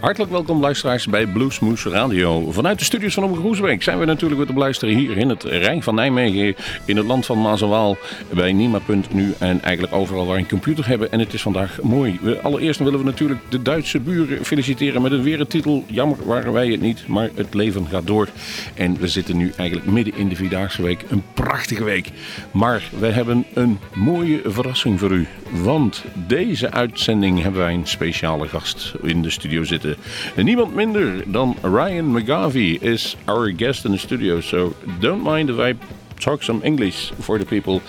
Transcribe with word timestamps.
Hartelijk 0.00 0.30
welkom 0.30 0.60
luisteraars 0.60 1.06
bij 1.06 1.26
Bluesmoes 1.26 1.84
Radio. 1.84 2.50
Vanuit 2.50 2.78
de 2.78 2.84
studios 2.84 3.14
van 3.14 3.24
Omroep 3.24 3.40
Groesbeek 3.40 3.82
zijn 3.82 3.98
we 3.98 4.04
natuurlijk 4.04 4.36
weer 4.36 4.46
te 4.46 4.52
beluisteren 4.52 4.94
hier 4.94 5.16
in 5.16 5.28
het 5.28 5.42
Rijn 5.42 5.82
van 5.82 5.94
Nijmegen. 5.94 6.56
In 6.84 6.96
het 6.96 7.06
land 7.06 7.26
van 7.26 7.40
Maas 7.40 7.62
en 7.62 7.68
Waal 7.68 7.96
bij 8.34 8.52
Nima.nu 8.52 9.34
en 9.38 9.62
eigenlijk 9.62 9.94
overal 9.94 10.26
waar 10.26 10.36
een 10.36 10.48
computer 10.48 10.86
hebben. 10.88 11.12
En 11.12 11.18
het 11.18 11.32
is 11.32 11.42
vandaag 11.42 11.82
mooi. 11.82 12.18
Allereerst 12.42 12.80
willen 12.80 12.98
we 12.98 13.04
natuurlijk 13.04 13.40
de 13.48 13.62
Duitse 13.62 14.00
buren 14.00 14.44
feliciteren 14.44 15.02
met 15.02 15.12
een 15.12 15.22
wereldtitel. 15.22 15.84
Jammer 15.86 16.18
waren 16.24 16.52
wij 16.52 16.68
het 16.68 16.80
niet, 16.80 17.06
maar 17.06 17.30
het 17.34 17.54
leven 17.54 17.86
gaat 17.86 18.06
door. 18.06 18.28
En 18.74 18.96
we 18.98 19.08
zitten 19.08 19.36
nu 19.36 19.52
eigenlijk 19.56 19.90
midden 19.90 20.16
in 20.16 20.28
de 20.28 20.36
Vierdaagse 20.36 20.82
Week. 20.82 21.04
Een 21.08 21.22
prachtige 21.34 21.84
week. 21.84 22.10
Maar 22.50 22.82
we 22.98 23.06
hebben 23.06 23.44
een 23.54 23.78
mooie 23.94 24.40
verrassing 24.44 24.98
voor 24.98 25.10
u. 25.10 25.26
Want 25.50 26.04
deze 26.14 26.70
uitzending 26.70 27.42
hebben 27.42 27.60
wij 27.60 27.74
een 27.74 27.86
speciale 27.86 28.48
gast 28.48 28.94
in 29.02 29.22
de 29.22 29.30
studio 29.30 29.64
zitten. 29.64 29.89
En 30.36 30.44
niemand 30.44 30.74
minder 30.74 31.22
dan 31.32 31.56
Ryan 31.62 32.12
McGarvey 32.12 32.78
is 32.80 33.16
our 33.26 33.50
guest 33.50 33.84
in 33.84 33.92
the 33.92 33.98
studio. 33.98 34.40
So 34.40 34.74
don't 35.00 35.22
mind 35.22 35.50
if 35.50 35.58
I 35.58 35.74
talk 36.18 36.42
some 36.42 36.60
English 36.64 37.12
for 37.20 37.38
the 37.38 37.44
people. 37.44 37.80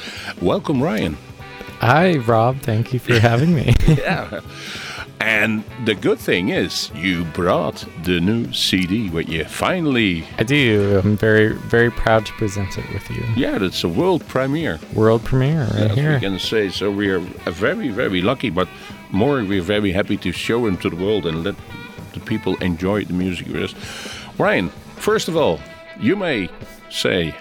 Welcome, 0.42 0.82
Ryan. 0.84 1.18
Hi, 1.80 2.18
Rob. 2.18 2.62
Thank 2.62 2.94
you 2.94 3.00
for 3.00 3.20
having 3.20 3.56
me. 3.56 3.74
yeah. 3.88 4.42
And 5.20 5.64
the 5.86 5.94
good 5.94 6.18
thing 6.18 6.50
is, 6.50 6.90
you 6.96 7.26
brought 7.26 7.86
the 8.04 8.20
new 8.20 8.52
CD 8.54 9.10
with 9.10 9.30
you. 9.30 9.46
Finally. 9.46 10.26
I 10.40 10.44
do. 10.44 11.00
I'm 11.04 11.16
very, 11.16 11.54
very 11.54 11.92
proud 11.92 12.26
to 12.26 12.34
present 12.34 12.78
it 12.78 12.86
with 12.92 13.08
you. 13.10 13.24
Yeah, 13.36 13.64
it's 13.64 13.84
a 13.84 13.88
world 13.88 14.28
premiere. 14.28 14.80
World 14.96 15.24
premiere 15.24 15.66
right 15.66 15.92
As 15.92 15.98
here. 15.98 16.14
we 16.14 16.20
can 16.20 16.40
say. 16.40 16.70
So 16.70 16.90
we 16.90 17.10
are 17.12 17.20
very, 17.20 17.90
very 17.90 18.22
lucky, 18.22 18.50
but 18.50 18.68
more, 19.12 19.44
we're 19.44 19.62
very 19.62 19.92
happy 19.92 20.18
to 20.18 20.32
show 20.32 20.66
him 20.66 20.78
to 20.78 20.90
the 20.90 20.96
world 20.96 21.28
and 21.28 21.44
let 21.44 21.56
the 22.14 22.20
people 22.20 22.56
enjoy 22.58 23.06
the 23.06 23.14
music 23.14 23.48
with 23.48 23.64
us. 23.64 23.76
Ryan, 24.38 24.70
first 24.98 25.28
of 25.28 25.38
all, 25.38 25.60
you 26.00 26.16
may 26.16 26.50
say, 26.90 27.36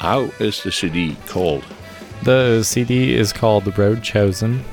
how 0.00 0.22
is 0.38 0.62
the 0.62 0.72
CD 0.72 1.16
called? 1.26 1.64
The 2.24 2.62
CD 2.62 3.14
is 3.14 3.32
called 3.32 3.64
The 3.64 3.72
Road 3.72 4.02
Chosen, 4.02 4.64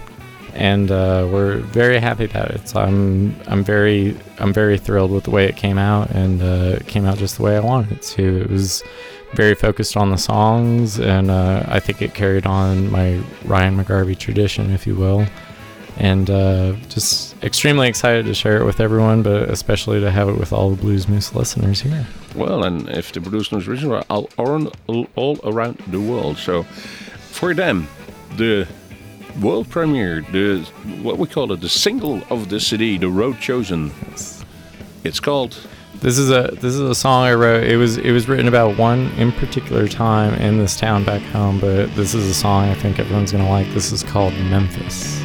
and 0.53 0.91
uh, 0.91 1.27
we're 1.31 1.57
very 1.57 1.99
happy 1.99 2.25
about 2.25 2.51
it. 2.51 2.67
So 2.67 2.79
I'm, 2.79 3.35
I'm 3.47 3.63
very, 3.63 4.17
I'm 4.39 4.53
very 4.53 4.77
thrilled 4.77 5.11
with 5.11 5.23
the 5.23 5.31
way 5.31 5.45
it 5.45 5.55
came 5.55 5.77
out, 5.77 6.09
and 6.11 6.41
uh, 6.41 6.77
it 6.79 6.87
came 6.87 7.05
out 7.05 7.17
just 7.17 7.37
the 7.37 7.43
way 7.43 7.55
I 7.55 7.59
wanted 7.59 7.93
it 7.93 8.01
to. 8.03 8.41
It 8.41 8.49
was 8.49 8.83
very 9.33 9.55
focused 9.55 9.95
on 9.95 10.09
the 10.09 10.17
songs, 10.17 10.99
and 10.99 11.29
uh, 11.29 11.63
I 11.67 11.79
think 11.79 12.01
it 12.01 12.13
carried 12.13 12.45
on 12.45 12.91
my 12.91 13.21
Ryan 13.45 13.77
McGarvey 13.77 14.17
tradition, 14.17 14.71
if 14.71 14.87
you 14.87 14.95
will. 14.95 15.25
And 15.99 16.29
uh, 16.29 16.73
just 16.87 17.35
extremely 17.43 17.89
excited 17.89 18.25
to 18.25 18.33
share 18.33 18.57
it 18.61 18.63
with 18.65 18.79
everyone, 18.79 19.21
but 19.21 19.49
especially 19.49 19.99
to 19.99 20.09
have 20.09 20.29
it 20.29 20.37
with 20.37 20.53
all 20.53 20.69
the 20.69 20.81
Blues 20.81 21.09
Moose 21.09 21.35
listeners 21.35 21.81
here. 21.81 22.07
Well, 22.35 22.63
and 22.63 22.87
if 22.89 23.11
the 23.11 23.19
Blues 23.19 23.51
News 23.51 23.67
original 23.67 23.95
are 23.97 24.05
all, 24.09 24.29
around- 24.39 24.71
all 25.15 25.37
around 25.43 25.77
the 25.87 25.99
world. 25.99 26.37
So 26.37 26.63
for 27.31 27.53
them, 27.53 27.87
the 28.37 28.65
world 29.41 29.69
premiere, 29.69 30.21
the 30.31 30.61
what 31.01 31.17
we 31.17 31.27
call 31.27 31.51
it, 31.51 31.59
the 31.59 31.67
single 31.69 32.21
of 32.29 32.47
the 32.47 32.59
CD, 32.61 32.97
The 32.97 33.09
Road 33.09 33.39
Chosen. 33.41 33.91
It's 35.03 35.19
called 35.19 35.57
This 35.95 36.17
is 36.17 36.29
a 36.31 36.51
this 36.53 36.75
is 36.75 36.79
a 36.81 36.95
song 36.95 37.25
I 37.25 37.33
wrote. 37.33 37.63
It 37.65 37.75
was 37.75 37.97
it 37.97 38.11
was 38.11 38.29
written 38.29 38.47
about 38.47 38.77
one 38.77 39.07
in 39.17 39.33
particular 39.33 39.87
time 39.89 40.33
in 40.35 40.57
this 40.57 40.77
town 40.77 41.03
back 41.03 41.21
home, 41.33 41.59
but 41.59 41.93
this 41.95 42.13
is 42.13 42.25
a 42.29 42.33
song 42.33 42.69
I 42.69 42.73
think 42.75 42.99
everyone's 42.99 43.33
gonna 43.33 43.49
like. 43.49 43.67
This 43.73 43.91
is 43.91 44.01
called 44.03 44.33
Memphis. 44.33 45.21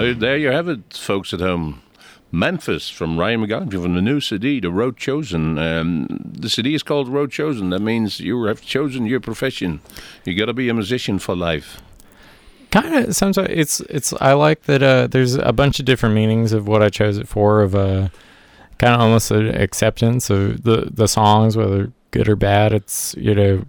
So 0.00 0.14
there 0.14 0.38
you 0.38 0.50
have 0.50 0.66
it, 0.68 0.94
folks 0.94 1.34
at 1.34 1.40
home. 1.40 1.82
Memphis 2.32 2.88
from 2.88 3.18
Ryan 3.18 3.44
McGarvey 3.44 3.82
from 3.82 3.94
the 3.94 4.00
new 4.00 4.20
CD, 4.20 4.60
The 4.60 4.70
Road 4.70 4.96
Chosen. 4.96 5.58
Um, 5.58 6.06
the 6.24 6.48
CD 6.48 6.74
is 6.74 6.82
called 6.82 7.08
Road 7.08 7.32
Chosen. 7.32 7.68
That 7.70 7.80
means 7.80 8.18
you 8.20 8.44
have 8.44 8.62
chosen 8.62 9.04
your 9.04 9.20
profession. 9.20 9.80
You 10.24 10.38
got 10.38 10.46
to 10.46 10.54
be 10.54 10.68
a 10.68 10.74
musician 10.74 11.18
for 11.18 11.36
life. 11.36 11.80
kind 12.70 12.94
of 12.94 13.14
sometimes 13.16 13.48
it's 13.50 13.80
it's 13.90 14.12
i 14.20 14.32
like 14.32 14.62
that 14.62 14.80
uh 14.80 15.08
there's 15.08 15.34
a 15.34 15.52
bunch 15.52 15.80
of 15.80 15.84
different 15.84 16.14
meanings 16.14 16.52
of 16.52 16.68
what 16.68 16.80
i 16.84 16.88
chose 16.88 17.18
it 17.18 17.26
for 17.26 17.62
of 17.62 17.74
uh 17.74 18.08
kind 18.78 18.94
of 18.94 19.00
almost 19.00 19.32
an 19.32 19.48
acceptance 19.48 20.30
of 20.30 20.62
the 20.62 20.88
the 20.94 21.08
songs 21.08 21.56
whether 21.56 21.92
good 22.12 22.28
or 22.28 22.36
bad 22.36 22.72
it's 22.72 23.12
you 23.18 23.34
know 23.34 23.64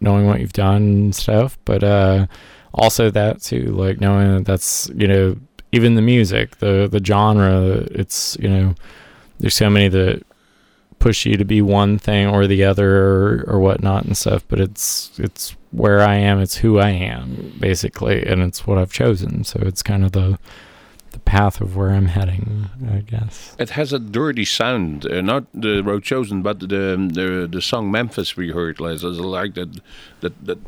knowing 0.00 0.26
what 0.26 0.40
you've 0.40 0.52
done 0.52 0.82
and 0.82 1.14
stuff 1.14 1.56
but 1.64 1.84
uh 1.84 2.26
also 2.74 3.08
that 3.08 3.40
too 3.40 3.66
like 3.66 4.00
knowing 4.00 4.34
that 4.38 4.44
that's 4.44 4.90
you 4.96 5.06
know 5.06 5.36
even 5.72 5.94
the 5.94 6.02
music 6.02 6.56
the 6.58 6.88
the 6.90 7.02
genre 7.04 7.86
it's 7.90 8.36
you 8.40 8.48
know 8.48 8.74
there's 9.38 9.54
so 9.54 9.70
many 9.70 9.88
that 9.88 10.22
push 10.98 11.24
you 11.24 11.36
to 11.36 11.44
be 11.44 11.62
one 11.62 11.98
thing 11.98 12.26
or 12.26 12.46
the 12.46 12.62
other 12.62 12.98
or, 12.98 13.44
or 13.48 13.58
whatnot 13.58 14.04
and 14.04 14.16
stuff 14.16 14.44
but 14.48 14.60
it's 14.60 15.18
it's 15.18 15.56
where 15.70 16.00
i 16.00 16.14
am 16.14 16.38
it's 16.40 16.56
who 16.56 16.78
i 16.78 16.90
am 16.90 17.54
basically 17.58 18.24
and 18.26 18.42
it's 18.42 18.66
what 18.66 18.76
i've 18.76 18.92
chosen 18.92 19.42
so 19.44 19.58
it's 19.62 19.82
kind 19.82 20.04
of 20.04 20.12
the 20.12 20.38
the 21.12 21.18
path 21.20 21.60
of 21.60 21.74
where 21.74 21.90
i'm 21.90 22.06
heading 22.06 22.68
i 22.92 22.98
guess 22.98 23.56
It 23.58 23.70
has 23.70 23.92
a 23.92 23.98
dirty 23.98 24.44
sound, 24.44 25.06
uh, 25.06 25.20
not 25.20 25.44
the 25.52 25.82
Road 25.82 26.04
Chosen, 26.04 26.40
but 26.42 26.60
the 26.60 26.66
the 26.66 27.48
the 27.50 27.60
song 27.60 27.90
Memphis 27.90 28.36
we 28.36 28.52
heard. 28.52 28.78
Like, 28.78 28.94
it's 28.94 29.02
like 29.02 29.54
that 29.54 29.80
that 30.20 30.34
that 30.46 30.58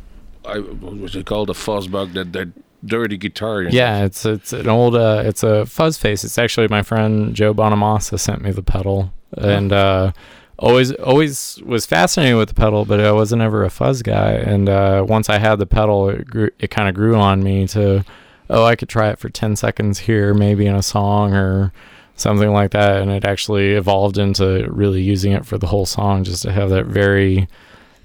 I 0.45 0.59
what 0.59 0.97
was 0.99 1.15
it 1.15 1.27
called 1.27 1.49
a 1.51 1.55
fuzzbug 1.55 2.15
that 2.15 2.33
that 2.33 2.49
dirty 2.85 3.17
guitar. 3.17 3.63
yeah 3.63 4.05
it's 4.05 4.25
it's 4.27 4.53
an 4.53 4.69
old 4.69 4.95
uh 4.97 5.23
it's 5.25 5.43
a 5.43 5.67
fuzz 5.67 5.97
face. 5.99 6.25
It's 6.25 6.39
actually 6.39 6.69
my 6.69 6.83
friend 6.83 7.35
joe 7.35 7.55
bonamassa 7.55 8.19
sent 8.19 8.43
me 8.43 8.51
the 8.51 8.63
pedal. 8.63 9.13
And 9.37 9.73
uh 9.73 10.13
always 10.59 10.93
always 10.95 11.61
was 11.65 11.87
fascinated 11.87 12.37
with 12.37 12.49
the 12.49 12.55
pedal 12.55 12.85
but 12.85 13.01
i 13.01 13.11
wasn't 13.11 13.43
ever 13.43 13.65
a 13.65 13.71
fuzz 13.71 14.03
guy. 14.03 14.33
And 14.33 14.69
uh 14.69 15.05
once 15.09 15.29
i 15.29 15.39
had 15.39 15.57
the 15.57 15.67
pedal 15.67 16.09
it 16.11 16.27
grew 16.27 16.51
it 16.59 16.71
kind 16.71 16.89
of 16.89 16.95
grew 16.95 17.17
on 17.17 17.43
me 17.43 17.67
to 17.69 18.05
oh 18.51 18.65
i 18.65 18.77
could 18.77 18.89
try 18.89 19.09
it 19.11 19.19
for 19.19 19.29
10 19.29 19.57
seconds 19.57 20.01
here 20.01 20.35
maybe 20.35 20.67
in 20.67 20.75
a 20.75 20.83
song 20.83 21.33
or 21.35 21.73
something 22.15 22.53
like 22.53 22.73
that. 22.73 23.01
And 23.01 23.11
it 23.11 23.25
actually 23.25 23.73
evolved 23.73 24.19
into 24.19 24.69
really 24.71 25.03
using 25.03 25.33
it 25.33 25.47
for 25.47 25.57
the 25.59 25.67
whole 25.67 25.87
song 25.87 26.25
just 26.25 26.43
to 26.43 26.53
have 26.53 26.69
that 26.71 26.87
very 26.87 27.49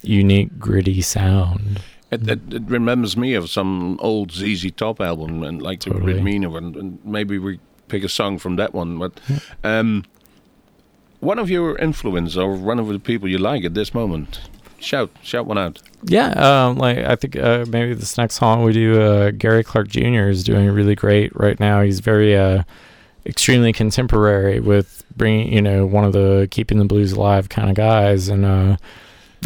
unique 0.02 0.58
gritty 0.58 1.02
sound 1.02 1.82
It, 2.10 2.28
it, 2.30 2.40
it 2.54 2.64
remembers 2.68 3.18
me 3.18 3.34
of 3.34 3.50
some 3.50 4.00
old 4.00 4.32
ZZ 4.32 4.72
Top 4.72 5.02
album 5.02 5.44
and 5.44 5.62
like 5.62 5.82
the 5.82 5.90
Totally. 5.90 6.14
Rhythmeen 6.14 6.50
one. 6.52 6.76
And 6.76 7.00
maybe 7.04 7.38
we 7.38 7.60
pick 7.88 8.04
a 8.04 8.10
song 8.10 8.38
from 8.38 8.56
that 8.56 8.74
one. 8.74 8.98
But 8.98 9.20
um, 9.64 10.06
one 11.20 11.40
of 11.40 11.50
your 11.50 11.78
influence 11.78 12.38
or 12.38 12.54
one 12.56 12.80
of 12.80 12.88
the 12.88 13.00
people 13.00 13.28
you 13.28 13.38
like 13.38 13.66
at 13.66 13.74
this 13.74 13.94
moment, 13.94 14.40
shout 14.80 15.10
shout 15.22 15.46
one 15.46 15.58
out. 15.58 15.82
Yeah, 16.04 16.30
um, 16.32 16.78
like 16.78 17.00
I 17.00 17.16
think 17.16 17.36
uh, 17.36 17.66
maybe 17.68 17.94
this 17.94 18.18
next 18.18 18.36
song 18.36 18.64
we 18.64 18.74
do, 18.74 19.02
uh, 19.02 19.32
Gary 19.32 19.64
Clark 19.64 19.90
Jr. 19.90 20.30
is 20.30 20.44
doing 20.44 20.70
really 20.70 20.96
great 20.96 21.36
right 21.36 21.60
now. 21.60 21.82
He's 21.82 22.00
very 22.00 22.38
uh, 22.38 22.64
extremely 23.26 23.74
contemporary 23.74 24.60
with 24.60 25.04
bringing, 25.16 25.52
you 25.52 25.62
know, 25.62 25.86
one 25.86 26.06
of 26.06 26.14
the 26.14 26.48
keeping 26.52 26.80
the 26.80 26.86
blues 26.86 27.12
alive 27.12 27.50
kind 27.50 27.70
of 27.70 27.76
guys, 27.76 28.30
and 28.30 28.46
uh, 28.46 28.78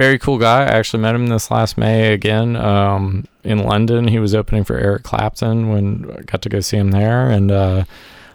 very 0.01 0.18
cool 0.18 0.39
guy. 0.39 0.63
I 0.63 0.77
actually 0.80 1.03
met 1.03 1.13
him 1.13 1.27
this 1.27 1.51
last 1.51 1.77
May 1.77 2.12
again 2.12 2.56
um, 2.56 3.25
in 3.44 3.59
London. 3.59 4.07
He 4.07 4.18
was 4.18 4.33
opening 4.33 4.63
for 4.63 4.75
Eric 4.75 5.03
Clapton 5.03 5.69
when 5.69 6.09
I 6.18 6.21
got 6.24 6.42
to 6.42 6.50
go 6.50 6.59
see 6.59 6.77
him 6.77 6.89
there, 6.89 7.30
and 7.30 7.51
uh, 7.51 7.83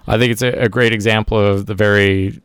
I 0.06 0.16
think 0.16 0.30
it's 0.30 0.42
a, 0.42 0.52
a 0.52 0.68
great 0.68 0.92
example 0.92 1.36
of 1.36 1.66
the 1.66 1.74
very 1.74 2.40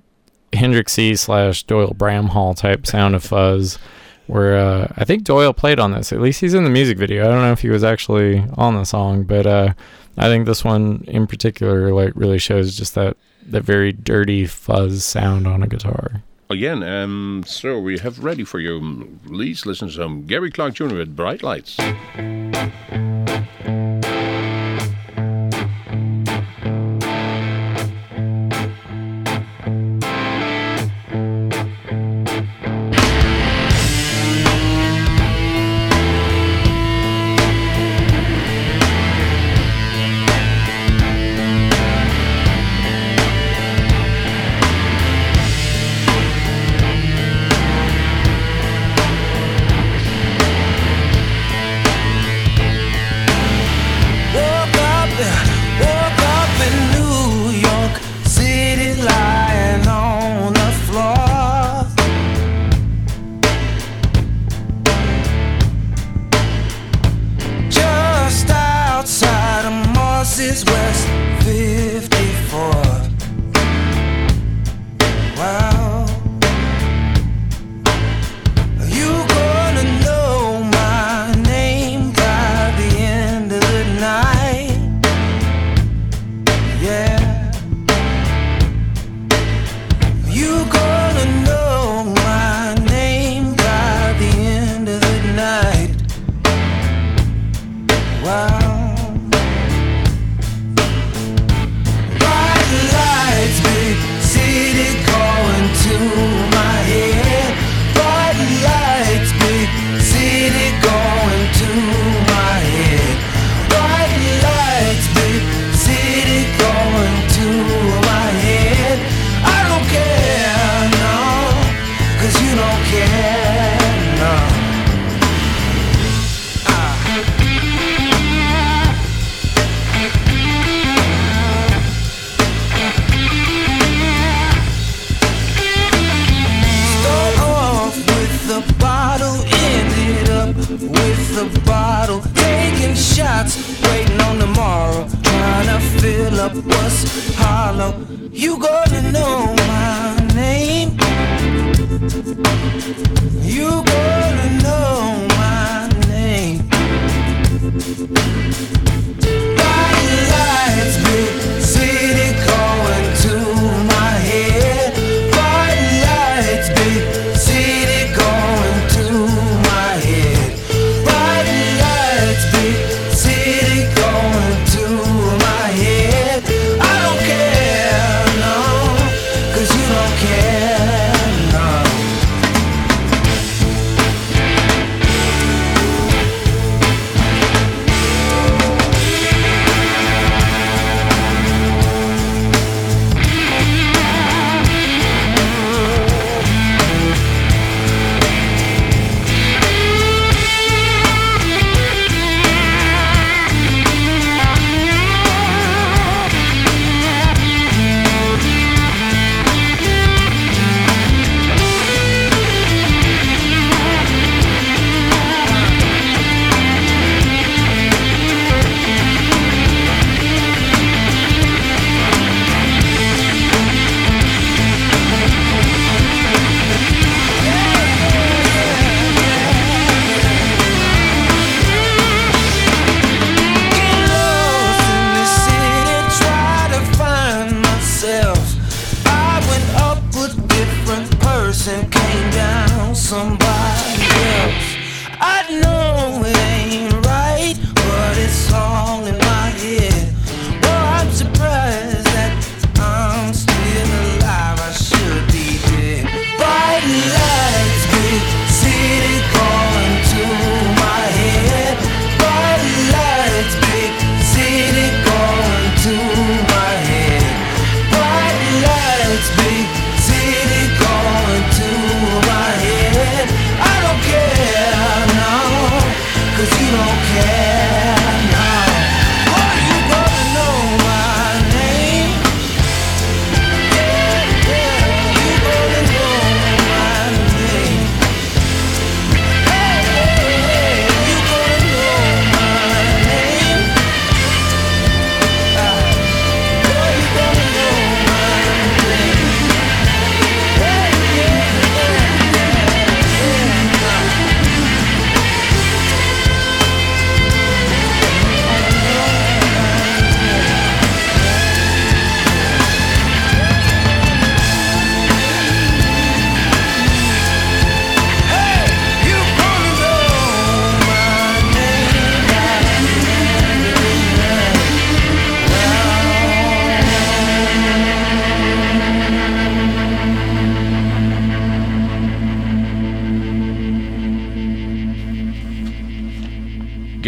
Hendrixy 0.54 1.18
slash 1.20 1.62
Doyle 1.64 1.94
Bramhall 1.94 2.58
type 2.58 2.88
sound 2.88 3.14
of 3.14 3.24
fuzz 3.24 3.78
where 4.26 4.58
uh, 4.58 4.92
I 4.98 5.06
think 5.06 5.24
Doyle 5.24 5.54
played 5.54 5.80
on 5.80 5.92
this. 5.92 6.12
At 6.12 6.22
least 6.22 6.42
he's 6.42 6.56
in 6.56 6.64
the 6.64 6.70
music 6.70 6.98
video. 6.98 7.26
I 7.26 7.28
don't 7.28 7.42
know 7.42 7.52
if 7.52 7.62
he 7.62 7.70
was 7.70 7.84
actually 7.84 8.44
on 8.56 8.76
the 8.76 8.86
song, 8.86 9.24
but 9.24 9.46
uh, 9.46 9.74
I 10.18 10.30
think 10.30 10.48
this 10.48 10.64
one 10.64 11.04
in 11.08 11.28
particular 11.28 11.94
like 11.94 12.14
really 12.16 12.40
shows 12.40 12.76
just 12.76 12.96
that 12.96 13.18
that 13.46 13.64
very 13.64 13.92
dirty 13.92 14.48
fuzz 14.48 15.04
sound 15.04 15.48
on 15.48 15.62
a 15.62 15.68
guitar. 15.68 16.24
Again, 16.52 16.84
um, 16.84 17.44
so 17.48 17.80
we 17.80 17.98
have 18.00 18.20
ready 18.22 18.44
for 18.44 18.60
you. 18.60 18.76
um, 18.78 19.22
Please 19.26 19.66
listen 19.66 19.88
to 19.88 19.94
some 19.94 20.26
Gary 20.26 20.52
Clark 20.52 20.74
Jr. 20.74 20.96
with 20.96 21.16
Bright 21.16 21.44
Lights. 21.44 21.78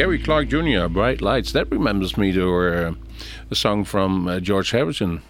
Gary 0.03 0.19
Clark 0.19 0.49
Jr., 0.49 0.87
Bright 0.87 1.21
Lights. 1.21 1.53
That 1.53 1.71
remembers 1.71 2.17
me 2.17 2.33
to 2.33 2.53
uh, 2.57 2.93
a 3.49 3.55
song 3.55 3.85
from 3.85 4.27
uh, 4.27 4.41
George 4.41 4.71
Harrison, 4.71 5.21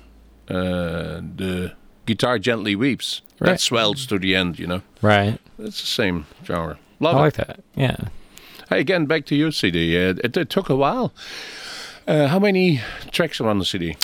uh, 0.50 1.22
the 1.36 1.74
Guitar 2.08 2.40
Gently 2.40 2.76
Weeps. 2.76 3.22
That 3.38 3.60
swells 3.60 4.08
to 4.08 4.18
the 4.18 4.36
end, 4.36 4.58
you 4.58 4.66
know. 4.66 4.82
Right. 5.04 5.38
It's 5.60 5.80
the 5.80 5.86
same 5.86 6.26
genre. 6.44 6.80
I 7.00 7.04
Love 7.04 7.16
it. 7.18 7.20
like 7.20 7.34
that. 7.34 7.60
Yeah. 7.76 7.98
Hey, 8.68 8.80
again, 8.80 9.06
back 9.06 9.28
to 9.28 9.36
your 9.36 9.52
CD. 9.52 9.96
Uh, 9.96 10.16
it, 10.24 10.36
it 10.36 10.50
took 10.50 10.70
a 10.70 10.76
while. 10.76 11.14
Uh, 12.08 12.26
how 12.26 12.40
many 12.40 12.82
tracks 13.12 13.40
are 13.40 13.50
on 13.50 13.60
the 13.60 13.66
CD? 13.66 13.96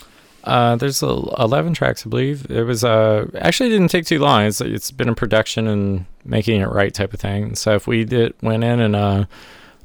Uh, 0.43 0.75
there's 0.75 1.01
uh, 1.01 1.33
11 1.39 1.73
tracks, 1.73 2.05
I 2.05 2.09
believe. 2.11 2.45
It 2.51 2.61
was 2.61 2.83
uh, 2.83 3.25
actually 3.39 3.69
didn't 3.69 3.87
take 3.87 4.05
too 4.05 4.19
long. 4.19 4.43
It's 4.43 4.61
it's 4.61 4.91
been 4.91 5.07
in 5.07 5.15
production 5.15 5.65
and 5.67 6.05
making 6.23 6.61
it 6.61 6.65
right 6.67 6.93
type 6.93 7.11
of 7.15 7.19
thing. 7.19 7.55
So 7.55 7.73
if 7.73 7.87
we 7.87 8.05
did 8.05 8.35
went 8.43 8.63
in 8.63 8.79
and 8.79 8.95
uh, 8.95 9.25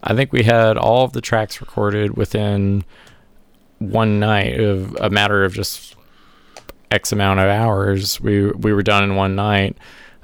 I 0.04 0.14
think 0.14 0.32
we 0.32 0.42
had 0.42 0.76
all 0.76 1.04
of 1.04 1.12
the 1.12 1.22
tracks 1.22 1.60
recorded 1.60 2.16
within 2.16 2.84
one 3.78 4.20
night 4.20 4.60
of 4.60 4.94
a 5.00 5.10
matter 5.10 5.44
of 5.44 5.54
just 5.54 5.96
X 6.90 7.10
amount 7.10 7.40
of 7.40 7.46
hours. 7.46 8.20
We 8.20 8.50
we 8.50 8.72
were 8.72 8.82
done 8.82 9.02
in 9.02 9.16
one 9.16 9.34
night. 9.34 9.76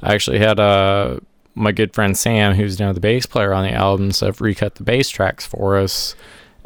I 0.03 0.15
actually 0.15 0.39
had 0.39 0.61
uh, 0.61 1.21
my 1.55 1.73
good 1.73 1.95
friend 1.95 2.17
Sam, 2.17 2.55
who's 2.55 2.79
now 2.79 2.93
the 2.93 3.01
bass 3.01 3.27
player 3.27 3.53
on 3.53 3.65
the 3.65 3.73
album, 3.73 4.13
so 4.13 4.33
recut 4.39 4.77
the 4.77 4.85
bass 4.85 5.09
tracks 5.09 5.47
for 5.47 5.79
us 5.79 6.15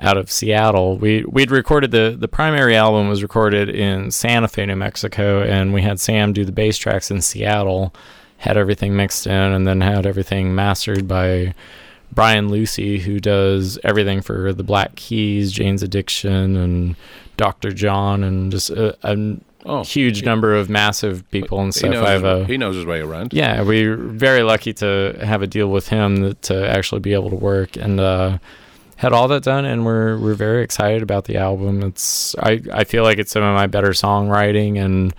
out 0.01 0.17
of 0.17 0.31
Seattle. 0.31 0.99
We 0.99 1.25
we'd 1.25 1.53
recorded 1.53 1.93
the 1.93 2.17
the 2.19 2.29
primary 2.29 2.77
album 2.77 3.09
was 3.09 3.23
recorded 3.23 3.69
in 3.69 4.11
Santa 4.11 4.49
Fe, 4.49 4.67
New 4.67 4.77
Mexico, 4.77 5.43
and 5.43 5.73
we 5.73 5.83
had 5.83 6.01
Sam 6.01 6.33
do 6.33 6.45
the 6.45 6.53
bass 6.53 6.77
tracks 6.79 7.11
in 7.11 7.23
Seattle. 7.23 7.95
Had 8.39 8.57
everything 8.57 8.97
mixed 8.97 9.27
in, 9.27 9.33
and 9.33 9.67
then 9.67 9.81
had 9.81 10.05
everything 10.05 10.55
mastered 10.55 11.09
by 11.09 11.55
Brian 12.15 12.49
Lucey, 12.49 12.99
who 12.99 13.19
does 13.21 13.79
everything 13.85 14.21
for 14.23 14.53
the 14.53 14.63
Black 14.63 14.95
Keys, 14.97 15.53
Jane's 15.53 15.83
Addiction, 15.83 16.57
and 16.57 16.97
Dr. 17.37 17.73
John, 17.73 18.23
and 18.23 18.51
just 18.53 18.71
a, 18.71 18.97
a 19.03 19.37
Oh, 19.67 19.83
huge 19.83 20.25
number 20.25 20.55
of 20.55 20.69
massive 20.69 21.25
people 21.31 21.59
and 21.59 21.69
he 21.73 21.79
stuff. 21.79 21.91
knows, 21.93 22.07
I 22.07 22.11
have 22.11 22.25
a 22.25 22.45
he 22.45 22.59
knows 22.59 22.77
his 22.77 22.85
way 22.85 23.01
around. 23.01 23.33
yeah, 23.33 23.63
we're 23.63 23.97
very 23.97 24.43
lucky 24.43 24.75
to 24.75 25.17
have 25.23 25.41
a 25.41 25.47
deal 25.47 25.69
with 25.71 25.89
him 25.89 26.17
that, 26.17 26.43
to 26.43 26.69
actually 26.69 27.01
be 27.01 27.15
able 27.15 27.31
to 27.31 27.37
work 27.37 27.75
and 27.79 27.99
uh, 27.99 28.37
had 28.97 29.15
all 29.15 29.27
that 29.29 29.43
done, 29.43 29.65
and 29.65 29.87
we're 29.87 30.19
we're 30.19 30.35
very 30.35 30.63
excited 30.63 31.03
about 31.03 31.25
the 31.25 31.39
album. 31.39 31.83
It's 31.83 32.37
I 32.41 32.61
I 32.75 32.85
feel 32.85 33.05
like 33.05 33.17
it's 33.17 33.33
some 33.33 33.43
of 33.43 33.55
my 33.55 33.67
better 33.67 33.93
songwriting, 33.93 34.77
and 34.79 35.15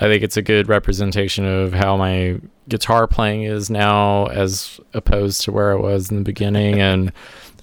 I 0.00 0.04
think 0.04 0.22
it's 0.22 0.36
a 0.36 0.42
good 0.42 0.68
representation 0.68 1.44
of 1.44 1.74
how 1.74 1.96
my 1.96 2.40
guitar 2.68 3.06
playing 3.06 3.42
is 3.42 3.68
now 3.68 4.26
as 4.26 4.80
opposed 4.94 5.42
to 5.42 5.52
where 5.52 5.72
it 5.72 5.80
was 5.80 6.10
in 6.10 6.16
the 6.16 6.22
beginning, 6.22 6.80
and 6.80 7.12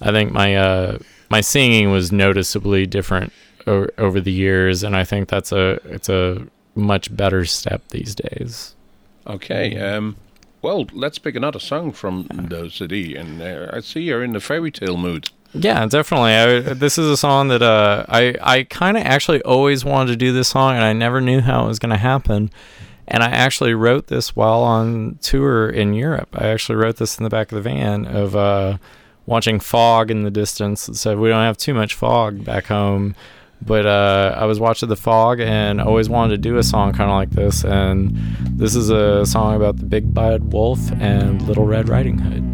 I 0.00 0.12
think 0.12 0.32
my 0.32 0.56
uh, 0.56 0.98
my 1.30 1.40
singing 1.40 1.90
was 1.90 2.12
noticeably 2.12 2.86
different 2.86 3.32
o- 3.66 3.88
over 3.98 4.20
the 4.20 4.32
years, 4.32 4.82
and 4.82 4.96
I 4.96 5.04
think 5.04 5.28
that's 5.28 5.52
a 5.52 5.80
it's 5.84 6.08
a 6.08 6.46
much 6.74 7.14
better 7.14 7.44
step 7.44 7.88
these 7.88 8.14
days. 8.14 8.74
Okay. 9.26 9.78
Um, 9.78 10.16
well, 10.62 10.86
let's 10.92 11.18
pick 11.18 11.36
another 11.36 11.60
song 11.60 11.92
from 11.92 12.26
the 12.48 12.68
CD. 12.70 13.14
And 13.14 13.40
uh, 13.40 13.70
I 13.72 13.80
see 13.80 14.00
you're 14.00 14.24
in 14.24 14.32
the 14.32 14.40
fairy 14.40 14.70
tale 14.70 14.96
mood. 14.96 15.30
Yeah, 15.54 15.86
definitely. 15.86 16.32
I, 16.32 16.60
this 16.74 16.98
is 16.98 17.08
a 17.08 17.16
song 17.16 17.48
that 17.48 17.62
uh, 17.62 18.04
I 18.08 18.34
I 18.40 18.62
kind 18.64 18.96
of 18.96 19.04
actually 19.04 19.40
always 19.42 19.84
wanted 19.84 20.12
to 20.12 20.16
do 20.16 20.32
this 20.32 20.48
song, 20.48 20.74
and 20.74 20.84
I 20.84 20.92
never 20.92 21.20
knew 21.20 21.40
how 21.40 21.64
it 21.64 21.68
was 21.68 21.78
going 21.78 21.90
to 21.90 21.96
happen. 21.96 22.50
And 23.10 23.22
I 23.22 23.28
actually 23.28 23.72
wrote 23.72 24.08
this 24.08 24.36
while 24.36 24.62
on 24.62 25.18
tour 25.22 25.70
in 25.70 25.94
Europe. 25.94 26.28
I 26.34 26.48
actually 26.48 26.76
wrote 26.76 26.96
this 26.96 27.16
in 27.16 27.24
the 27.24 27.30
back 27.30 27.50
of 27.50 27.56
the 27.56 27.62
van 27.62 28.04
of 28.04 28.36
uh, 28.36 28.76
watching 29.24 29.60
fog 29.60 30.10
in 30.10 30.24
the 30.24 30.30
distance. 30.30 30.90
It 30.90 30.96
said 30.96 31.18
we 31.18 31.30
don't 31.30 31.42
have 31.42 31.56
too 31.56 31.72
much 31.72 31.94
fog 31.94 32.44
back 32.44 32.66
home, 32.66 33.14
but 33.64 33.86
uh, 33.86 34.34
I 34.36 34.44
was 34.44 34.60
watching 34.60 34.90
the 34.90 34.96
fog 34.96 35.40
and 35.40 35.80
always 35.80 36.10
wanted 36.10 36.42
to 36.42 36.48
do 36.48 36.58
a 36.58 36.62
song 36.62 36.92
kind 36.92 37.10
of 37.10 37.16
like 37.16 37.30
this. 37.30 37.64
And 37.64 38.14
this 38.50 38.74
is 38.74 38.90
a 38.90 39.24
song 39.24 39.56
about 39.56 39.78
the 39.78 39.86
big 39.86 40.12
bad 40.12 40.52
wolf 40.52 40.78
and 41.00 41.40
Little 41.40 41.64
Red 41.64 41.88
Riding 41.88 42.18
Hood. 42.18 42.44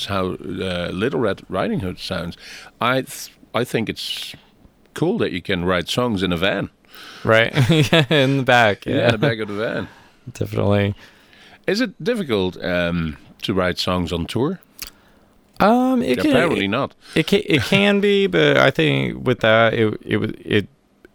That's 0.00 0.06
how 0.06 0.32
uh, 0.32 0.90
Little 0.92 1.20
Red 1.20 1.42
Riding 1.48 1.80
Hood 1.80 1.98
sounds. 1.98 2.36
I 2.80 3.02
th- 3.02 3.32
I 3.54 3.64
think 3.64 3.88
it's 3.88 4.34
cool 4.94 5.18
that 5.18 5.32
you 5.32 5.42
can 5.42 5.64
write 5.64 5.88
songs 5.88 6.22
in 6.22 6.32
a 6.32 6.36
van. 6.36 6.70
Right. 7.24 7.52
in 8.10 8.38
the 8.38 8.42
back. 8.44 8.86
Yeah, 8.86 8.94
Yeah, 8.94 9.04
in 9.06 9.12
the 9.12 9.18
back 9.18 9.38
of 9.42 9.48
the 9.48 9.54
van. 9.54 9.88
definitely. 10.32 10.94
Is 11.66 11.80
it 11.80 12.02
difficult 12.02 12.62
um, 12.64 13.16
to 13.42 13.52
write 13.54 13.78
songs 13.78 14.12
on 14.12 14.26
tour? 14.26 14.60
Um, 15.60 16.02
it 16.02 16.18
can, 16.18 16.30
Apparently 16.30 16.68
not. 16.68 16.94
It 17.14 17.26
can, 17.26 17.42
it 17.44 17.62
can 17.62 18.00
be, 18.00 18.26
but 18.26 18.56
I 18.56 18.70
think 18.70 19.26
with 19.26 19.40
that, 19.40 19.74
it 19.74 20.00
it 20.00 20.46
it 20.46 20.68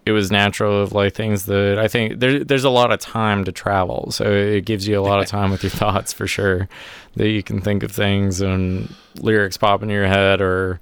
it 0.05 0.11
was 0.11 0.31
natural 0.31 0.81
of 0.81 0.93
like 0.93 1.13
things 1.13 1.45
that 1.45 1.79
I 1.79 1.87
think 1.87 2.19
there 2.19 2.43
there's 2.43 2.63
a 2.63 2.69
lot 2.69 2.91
of 2.91 2.99
time 2.99 3.43
to 3.45 3.51
travel, 3.51 4.11
so 4.11 4.31
it 4.31 4.65
gives 4.65 4.87
you 4.87 4.99
a 4.99 5.01
lot 5.01 5.19
of 5.19 5.27
time 5.27 5.51
with 5.51 5.63
your 5.63 5.69
thoughts 5.81 6.13
for 6.13 6.27
sure. 6.27 6.67
That 7.15 7.29
you 7.29 7.43
can 7.43 7.61
think 7.61 7.83
of 7.83 7.91
things 7.91 8.41
and 8.41 8.93
lyrics 9.15 9.57
pop 9.57 9.81
in 9.81 9.89
your 9.89 10.05
head, 10.07 10.41
or 10.41 10.79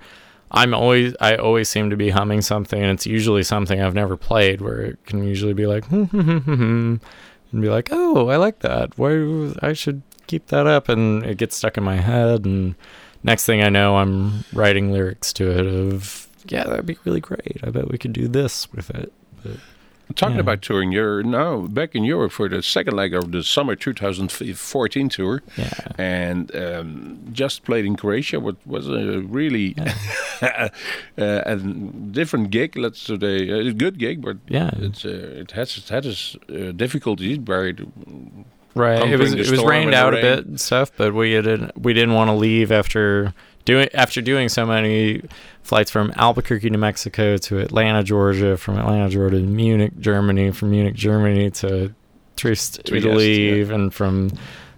I'm 0.51 0.73
always 0.73 1.15
I 1.21 1.35
always 1.35 1.69
seem 1.69 1.89
to 1.89 1.95
be 1.95 2.09
humming 2.09 2.41
something, 2.41 2.81
and 2.81 2.91
it's 2.91 3.05
usually 3.05 3.43
something 3.43 3.81
I've 3.81 3.93
never 3.93 4.17
played, 4.17 4.61
where 4.61 4.81
it 4.81 5.05
can 5.05 5.23
usually 5.23 5.53
be 5.53 5.67
like 5.67 5.89
and 5.91 6.99
be 7.51 7.69
like, 7.69 7.89
oh, 7.91 8.29
I 8.29 8.37
like 8.37 8.59
that. 8.59 8.97
Why 8.97 9.53
I 9.61 9.73
should 9.73 10.01
keep 10.27 10.47
that 10.47 10.67
up, 10.67 10.89
and 10.89 11.23
it 11.23 11.37
gets 11.37 11.55
stuck 11.55 11.77
in 11.77 11.83
my 11.83 11.97
head 11.97 12.45
and 12.45 12.75
next 13.23 13.45
thing 13.45 13.63
I 13.63 13.69
know, 13.69 13.97
I'm 13.97 14.43
writing 14.53 14.91
lyrics 14.91 15.33
to 15.33 15.49
it 15.51 15.65
of, 15.65 16.27
yeah, 16.47 16.63
that'd 16.65 16.85
be 16.85 16.97
really 17.05 17.21
great. 17.21 17.57
I 17.63 17.69
bet 17.69 17.89
we 17.89 17.97
could 17.97 18.13
do 18.13 18.27
this 18.27 18.71
with 18.73 18.89
it. 18.89 19.11
But 19.43 19.57
Talking 20.15 20.35
Yeah. 20.35 20.41
about 20.41 20.61
touring, 20.61 20.91
you're 20.91 21.23
now 21.23 21.61
back 21.61 21.95
in 21.95 22.03
Europe 22.03 22.33
for 22.33 22.47
the 22.49 22.61
second 22.61 22.95
leg 22.95 23.13
of 23.15 23.31
the 23.31 23.41
summer 23.41 23.73
2014 23.75 25.09
tour, 25.09 25.41
yeah, 25.57 25.71
and 25.97 26.53
um, 26.55 27.19
just 27.31 27.63
played 27.63 27.85
in 27.85 27.95
Croatia. 27.95 28.39
What 28.39 28.57
was 28.67 28.87
a 28.89 29.21
really 29.21 29.75
uh, 30.41 30.69
a 31.17 31.55
different 31.55 32.51
gig. 32.51 32.75
Let's 32.75 32.99
say 32.99 33.49
a 33.49 33.71
good 33.73 33.97
gig, 33.97 34.21
but 34.21 34.37
yeah, 34.47 34.71
it's 34.73 35.05
uh, 35.05 35.09
it 35.41 35.51
has 35.51 35.77
it 35.77 35.89
has 35.89 36.05
its 36.05 36.35
uh, 36.49 36.73
difficulties. 36.73 37.37
Very 37.37 37.73
right. 38.75 39.09
It 39.09 39.17
was 39.17 39.33
it 39.33 39.49
was 39.49 39.63
rained 39.63 39.93
out 39.95 40.13
a 40.13 40.21
bit 40.21 40.45
and 40.45 40.59
stuff, 40.59 40.91
but 40.97 41.13
we 41.13 41.31
didn't 41.31 41.77
we 41.81 41.93
didn't 41.93 42.13
want 42.13 42.27
to 42.27 42.33
leave 42.35 42.71
after 42.71 43.33
doing 43.65 43.89
after 43.93 44.21
doing 44.21 44.49
so 44.49 44.65
many 44.65 45.21
flights 45.61 45.91
from 45.91 46.11
Albuquerque, 46.15 46.69
New 46.69 46.77
Mexico 46.77 47.37
to 47.37 47.59
Atlanta, 47.59 48.03
Georgia, 48.03 48.57
from 48.57 48.77
Atlanta, 48.77 49.09
Georgia 49.09 49.37
to 49.37 49.43
Munich, 49.43 49.97
Germany, 49.99 50.51
from 50.51 50.71
Munich, 50.71 50.95
Germany 50.95 51.51
to 51.51 51.93
Trieste, 52.35 52.85
Trieste, 52.85 53.05
Italy, 53.05 53.59
yeah. 53.61 53.73
and 53.73 53.93
from 53.93 54.31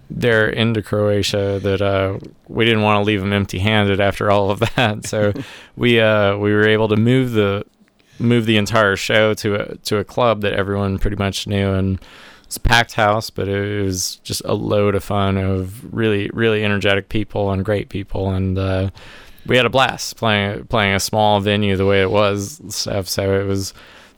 there 0.08 0.48
into 0.48 0.82
Croatia 0.82 1.58
that 1.62 1.82
uh, 1.82 2.18
we 2.48 2.64
didn't 2.64 2.82
want 2.82 3.02
to 3.02 3.06
leave 3.06 3.20
them 3.20 3.32
empty-handed 3.32 4.00
after 4.00 4.30
all 4.30 4.50
of 4.50 4.60
that. 4.60 5.04
So 5.06 5.32
we 5.76 6.00
uh, 6.00 6.36
we 6.36 6.52
were 6.52 6.66
able 6.66 6.88
to 6.88 6.96
move 6.96 7.32
the 7.32 7.64
move 8.18 8.46
the 8.46 8.56
entire 8.56 8.96
show 8.96 9.34
to 9.34 9.54
a 9.54 9.76
to 9.78 9.98
a 9.98 10.04
club 10.04 10.42
that 10.42 10.52
everyone 10.52 10.98
pretty 10.98 11.16
much 11.16 11.46
knew 11.46 11.72
and 11.72 12.00
it's 12.46 12.56
a 12.56 12.60
packed 12.60 12.94
house, 12.94 13.28
but 13.30 13.48
it 13.48 13.82
was 13.82 14.16
just 14.24 14.42
a 14.44 14.54
load 14.54 14.94
of 14.94 15.04
fun 15.04 15.36
of 15.36 15.92
really 15.94 16.30
really 16.32 16.64
energetic 16.64 17.08
people 17.08 17.50
and 17.50 17.64
great 17.64 17.88
people 17.88 18.30
and. 18.30 18.58
Uh, 18.58 18.90
we 19.48 19.56
had 19.56 19.64
a 19.64 19.70
blast 19.70 20.16
playing 20.16 20.64
playing 20.66 20.92
a 20.96 20.98
small 20.98 21.38
venue 21.38 21.76
the 21.76 21.86
way 21.86 22.02
it 22.02 22.10
was 22.10 22.60
stuff. 22.74 23.06
So 23.06 23.38
it 23.40 23.44
was 23.44 23.72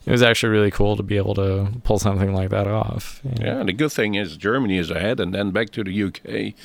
it 0.07 0.11
was 0.11 0.23
actually 0.23 0.49
really 0.49 0.71
cool 0.71 0.97
to 0.97 1.03
be 1.03 1.17
able 1.17 1.35
to 1.35 1.67
pull 1.83 1.99
something 1.99 2.33
like 2.33 2.49
that 2.49 2.65
off. 2.65 3.21
Yeah, 3.39 3.59
and 3.59 3.69
the 3.69 3.73
good 3.73 3.91
thing 3.91 4.15
is 4.15 4.35
Germany 4.37 4.79
is 4.79 4.89
ahead, 4.89 5.19
and 5.19 5.31
then 5.31 5.51
back 5.51 5.69
to 5.71 5.83
the 5.83 6.03
UK, 6.03 6.55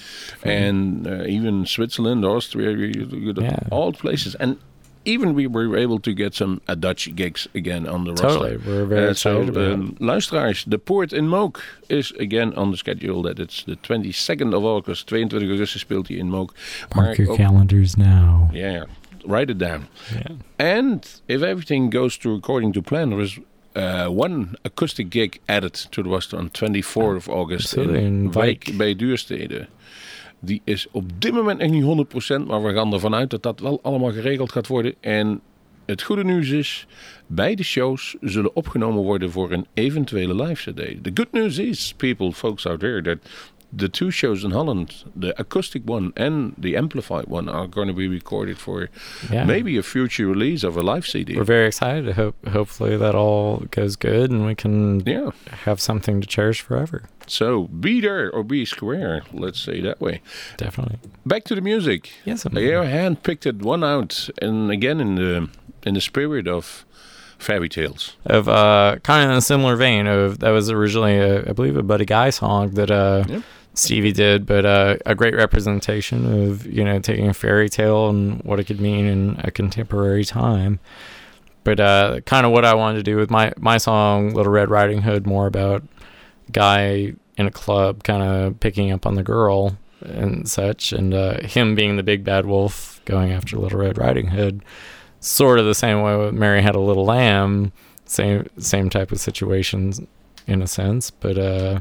and 0.42 1.06
uh, 1.06 1.24
even 1.24 1.66
Switzerland, 1.66 2.24
Austria, 2.24 2.70
you- 2.70 3.34
Yeah. 3.38 3.58
all 3.70 3.92
places, 3.92 4.34
and 4.36 4.56
even 5.04 5.34
we 5.34 5.46
were 5.46 5.76
able 5.76 5.98
to 6.00 6.12
get 6.12 6.34
some 6.34 6.60
uh, 6.68 6.74
Dutch 6.78 7.14
gigs 7.14 7.48
again 7.54 7.86
on 7.88 8.04
the 8.04 8.12
Totally, 8.14 8.56
roster. 8.56 8.70
we're 8.70 8.86
very 8.88 9.08
Uh, 9.08 9.14
so, 9.14 9.30
excited 9.40 9.48
about 9.56 9.72
um, 9.72 9.96
luisteraars, 9.98 10.64
de 10.64 10.78
Poort 10.78 11.12
in 11.12 11.28
Mook 11.28 11.62
is 11.88 12.12
again 12.18 12.54
on 12.56 12.70
the 12.70 12.76
schedule. 12.76 13.22
That 13.22 13.38
it's 13.38 13.64
the 13.64 13.76
22nd 13.76 14.54
of 14.54 14.64
August, 14.64 15.06
22 15.06 15.50
augustus 15.50 15.80
speelt 15.80 16.08
hij 16.08 16.16
in 16.16 16.28
Mook. 16.30 16.54
Mark 16.94 17.16
your 17.16 17.30
ook- 17.30 17.36
calendars 17.38 17.94
now. 17.96 18.48
Yeah, 18.52 18.84
write 19.26 19.50
it 19.52 19.58
down. 19.58 19.86
Yeah. 20.12 20.36
And 20.78 21.20
if 21.26 21.42
everything 21.42 21.92
goes 21.92 22.16
to 22.18 22.34
according 22.34 22.72
to 22.74 22.82
plan, 22.82 23.08
there 23.10 23.22
is 23.22 23.38
uh, 23.76 24.06
one 24.08 24.46
acoustic 24.62 25.10
gig 25.12 25.38
added 25.46 25.74
to 25.90 26.02
the 26.02 26.08
roster 26.08 26.38
on 26.38 26.48
24th 26.50 27.16
of 27.16 27.28
August 27.28 27.64
Absolutely, 27.76 27.98
in 28.04 28.04
in 28.24 28.32
Wijk. 28.32 28.70
bij 28.76 28.94
Duurstede. 28.96 29.66
Die 30.44 30.60
is 30.64 30.86
op 30.90 31.04
dit 31.18 31.32
moment 31.32 31.58
nog 31.60 31.70
niet 31.70 32.06
100%, 32.42 32.46
maar 32.46 32.62
we 32.62 32.72
gaan 32.72 32.92
ervan 32.92 33.14
uit 33.14 33.30
dat 33.30 33.42
dat 33.42 33.60
wel 33.60 33.78
allemaal 33.82 34.12
geregeld 34.12 34.52
gaat 34.52 34.66
worden. 34.66 34.94
En 35.00 35.40
het 35.86 36.02
goede 36.02 36.24
nieuws 36.24 36.48
is, 36.50 36.86
beide 37.26 37.62
shows 37.62 38.16
zullen 38.20 38.56
opgenomen 38.56 39.02
worden 39.02 39.30
voor 39.30 39.52
een 39.52 39.66
eventuele 39.74 40.42
live 40.42 40.70
CD. 40.70 41.04
The 41.04 41.10
good 41.14 41.32
news 41.32 41.58
is, 41.58 41.94
people, 41.96 42.32
folks 42.32 42.66
out 42.66 42.80
there, 42.80 43.02
that 43.02 43.18
the 43.76 43.88
two 43.88 44.10
shows 44.10 44.44
in 44.44 44.50
Holland, 44.52 44.94
the 45.16 45.38
acoustic 45.40 45.82
one 45.84 46.12
and 46.16 46.54
the 46.58 46.76
amplified 46.76 47.26
one, 47.26 47.48
are 47.48 47.66
going 47.66 47.88
to 47.88 47.94
be 47.94 48.08
recorded 48.08 48.58
for 48.58 48.88
Yeah. 49.30 49.44
maybe 49.44 49.76
a 49.78 49.82
future 49.82 50.26
release 50.26 50.62
of 50.64 50.76
a 50.76 50.82
live 50.82 51.06
CD. 51.06 51.36
We're 51.36 51.44
very 51.44 51.66
excited. 51.66 52.14
Hope 52.14 52.36
hopefully 52.48 52.96
that 52.96 53.14
all 53.14 53.64
goes 53.70 53.96
good 53.96 54.30
and 54.30 54.46
we 54.46 54.54
can 54.54 55.00
Yeah. 55.06 55.30
have 55.64 55.80
something 55.80 56.20
to 56.20 56.26
cherish 56.26 56.60
forever. 56.60 57.02
So 57.26 57.64
be 57.64 58.00
there 58.00 58.30
or 58.30 58.44
be 58.44 58.64
square. 58.64 59.22
Let's 59.32 59.58
say 59.58 59.80
that 59.80 60.00
way. 60.00 60.20
Definitely. 60.58 60.98
Back 61.24 61.44
to 61.44 61.54
the 61.54 61.60
music. 61.62 62.12
Yes. 62.24 62.44
I'm- 62.46 62.56
You 62.58 62.72
handpicked 62.84 63.46
it 63.46 63.56
one 63.62 63.82
out, 63.82 64.28
and 64.42 64.70
again 64.70 65.00
in 65.00 65.14
the 65.16 65.48
in 65.86 65.94
the 65.94 66.00
spirit 66.00 66.46
of 66.48 66.84
fairy 67.38 67.68
tales. 67.68 68.16
of 68.24 68.48
uh, 68.48 68.96
kind 69.02 69.24
of 69.24 69.30
in 69.32 69.36
a 69.36 69.40
similar 69.42 69.76
vein 69.76 70.06
of 70.06 70.38
that 70.38 70.50
was 70.50 70.70
originally 70.70 71.18
a, 71.18 71.48
I 71.50 71.52
believe 71.52 71.76
a 71.76 71.82
Buddy 71.82 72.04
Guy 72.06 72.30
song 72.30 72.70
that 72.74 72.90
uh, 72.90 73.24
Yep. 73.28 73.42
Stevie 73.74 74.12
did, 74.12 74.46
but 74.46 74.64
uh, 74.64 74.96
a 75.04 75.14
great 75.14 75.34
representation 75.34 76.48
of 76.48 76.64
you 76.66 76.84
know 76.84 77.00
taking 77.00 77.28
a 77.28 77.34
fairy 77.34 77.68
tale 77.68 78.08
and 78.08 78.40
what 78.42 78.60
it 78.60 78.64
could 78.64 78.80
mean 78.80 79.06
in 79.06 79.40
a 79.42 79.50
contemporary 79.50 80.24
time. 80.24 80.78
But 81.64 81.80
uh, 81.80 82.20
kind 82.20 82.46
of 82.46 82.52
what 82.52 82.64
I 82.64 82.74
wanted 82.74 82.98
to 82.98 83.02
do 83.02 83.16
with 83.16 83.30
my 83.30 83.52
my 83.58 83.78
song 83.78 84.32
Little 84.32 84.52
Red 84.52 84.70
Riding 84.70 85.02
Hood, 85.02 85.26
more 85.26 85.46
about 85.46 85.82
guy 86.52 87.14
in 87.36 87.46
a 87.46 87.50
club 87.50 88.04
kind 88.04 88.22
of 88.22 88.60
picking 88.60 88.92
up 88.92 89.06
on 89.06 89.16
the 89.16 89.22
girl 89.24 89.76
and 90.02 90.48
such, 90.48 90.92
and 90.92 91.12
uh, 91.12 91.40
him 91.40 91.74
being 91.74 91.96
the 91.96 92.02
big 92.02 92.22
bad 92.22 92.46
wolf 92.46 93.00
going 93.06 93.32
after 93.32 93.58
Little 93.58 93.80
Red 93.80 93.98
Riding 93.98 94.28
Hood. 94.28 94.64
Sort 95.20 95.58
of 95.58 95.64
the 95.64 95.74
same 95.74 96.02
way 96.02 96.16
with 96.16 96.34
Mary 96.34 96.62
Had 96.62 96.74
a 96.76 96.80
Little 96.80 97.06
Lamb, 97.06 97.72
same 98.04 98.48
same 98.58 98.88
type 98.88 99.10
of 99.10 99.18
situations 99.18 100.00
in 100.46 100.62
a 100.62 100.66
sense, 100.66 101.10
but 101.10 101.38
uh, 101.38 101.80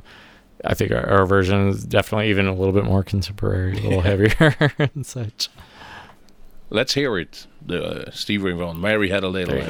I 0.63 0.73
think 0.73 0.91
our, 0.91 1.06
our 1.10 1.26
version 1.26 1.69
is 1.69 1.84
definitely 1.84 2.30
even 2.30 2.47
a 2.47 2.54
little 2.54 2.73
bit 2.73 2.86
more 2.86 3.04
contemporary, 3.04 3.78
a 3.78 3.82
little 3.82 4.02
heavier 4.02 4.56
and 4.95 5.06
such. 5.06 5.49
Let's 6.69 6.93
hear 6.93 7.17
it. 7.19 7.47
The 7.65 8.08
uh, 8.08 8.12
Steve 8.12 8.43
Ray 8.43 8.54
Vaughan. 8.54 8.80
Mary 8.80 9.10
had 9.10 9.23
a 9.23 9.28
little. 9.28 9.62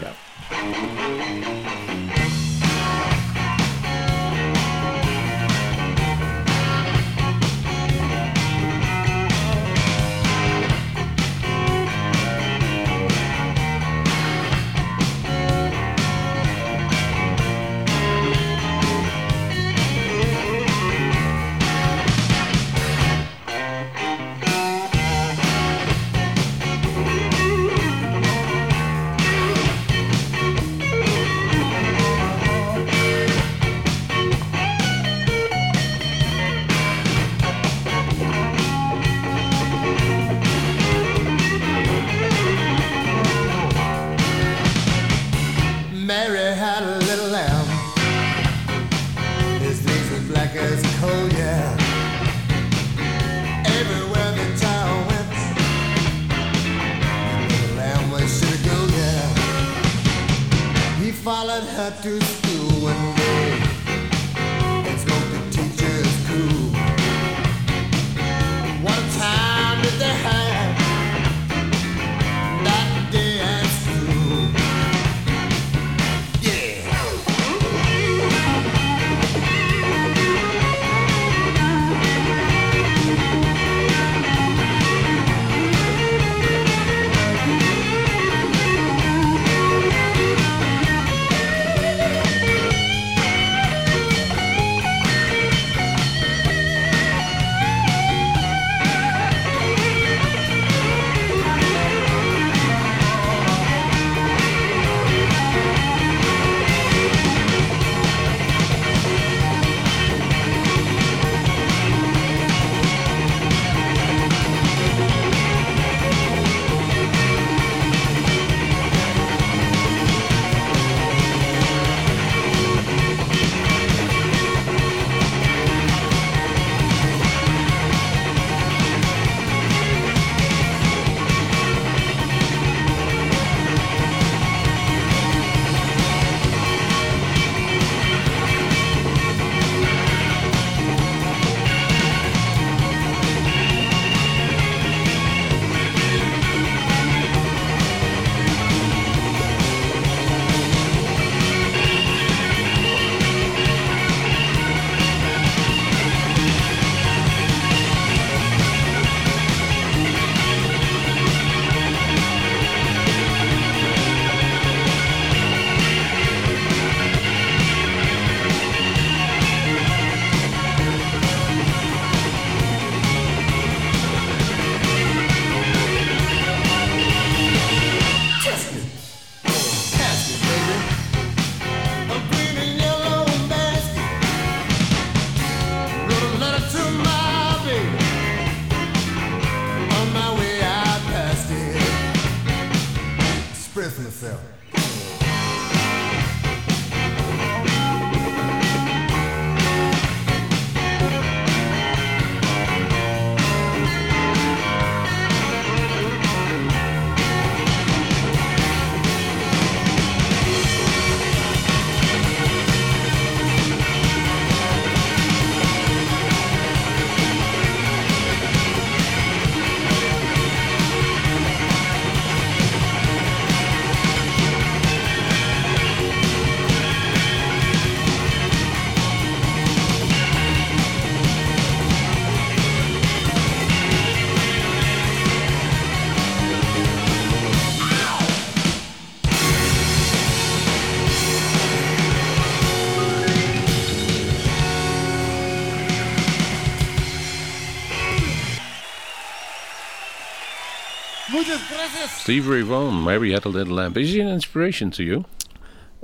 Steve 252.24 252.48
Ray 252.48 252.62
Vaughan, 252.62 253.04
Mary 253.04 253.34
Had 253.34 253.44
a 253.44 253.50
Little 253.50 253.76
Lamb. 253.76 253.98
Is 253.98 254.14
he 254.14 254.22
an 254.22 254.30
inspiration 254.30 254.92
to 254.92 255.04
you? 255.04 255.26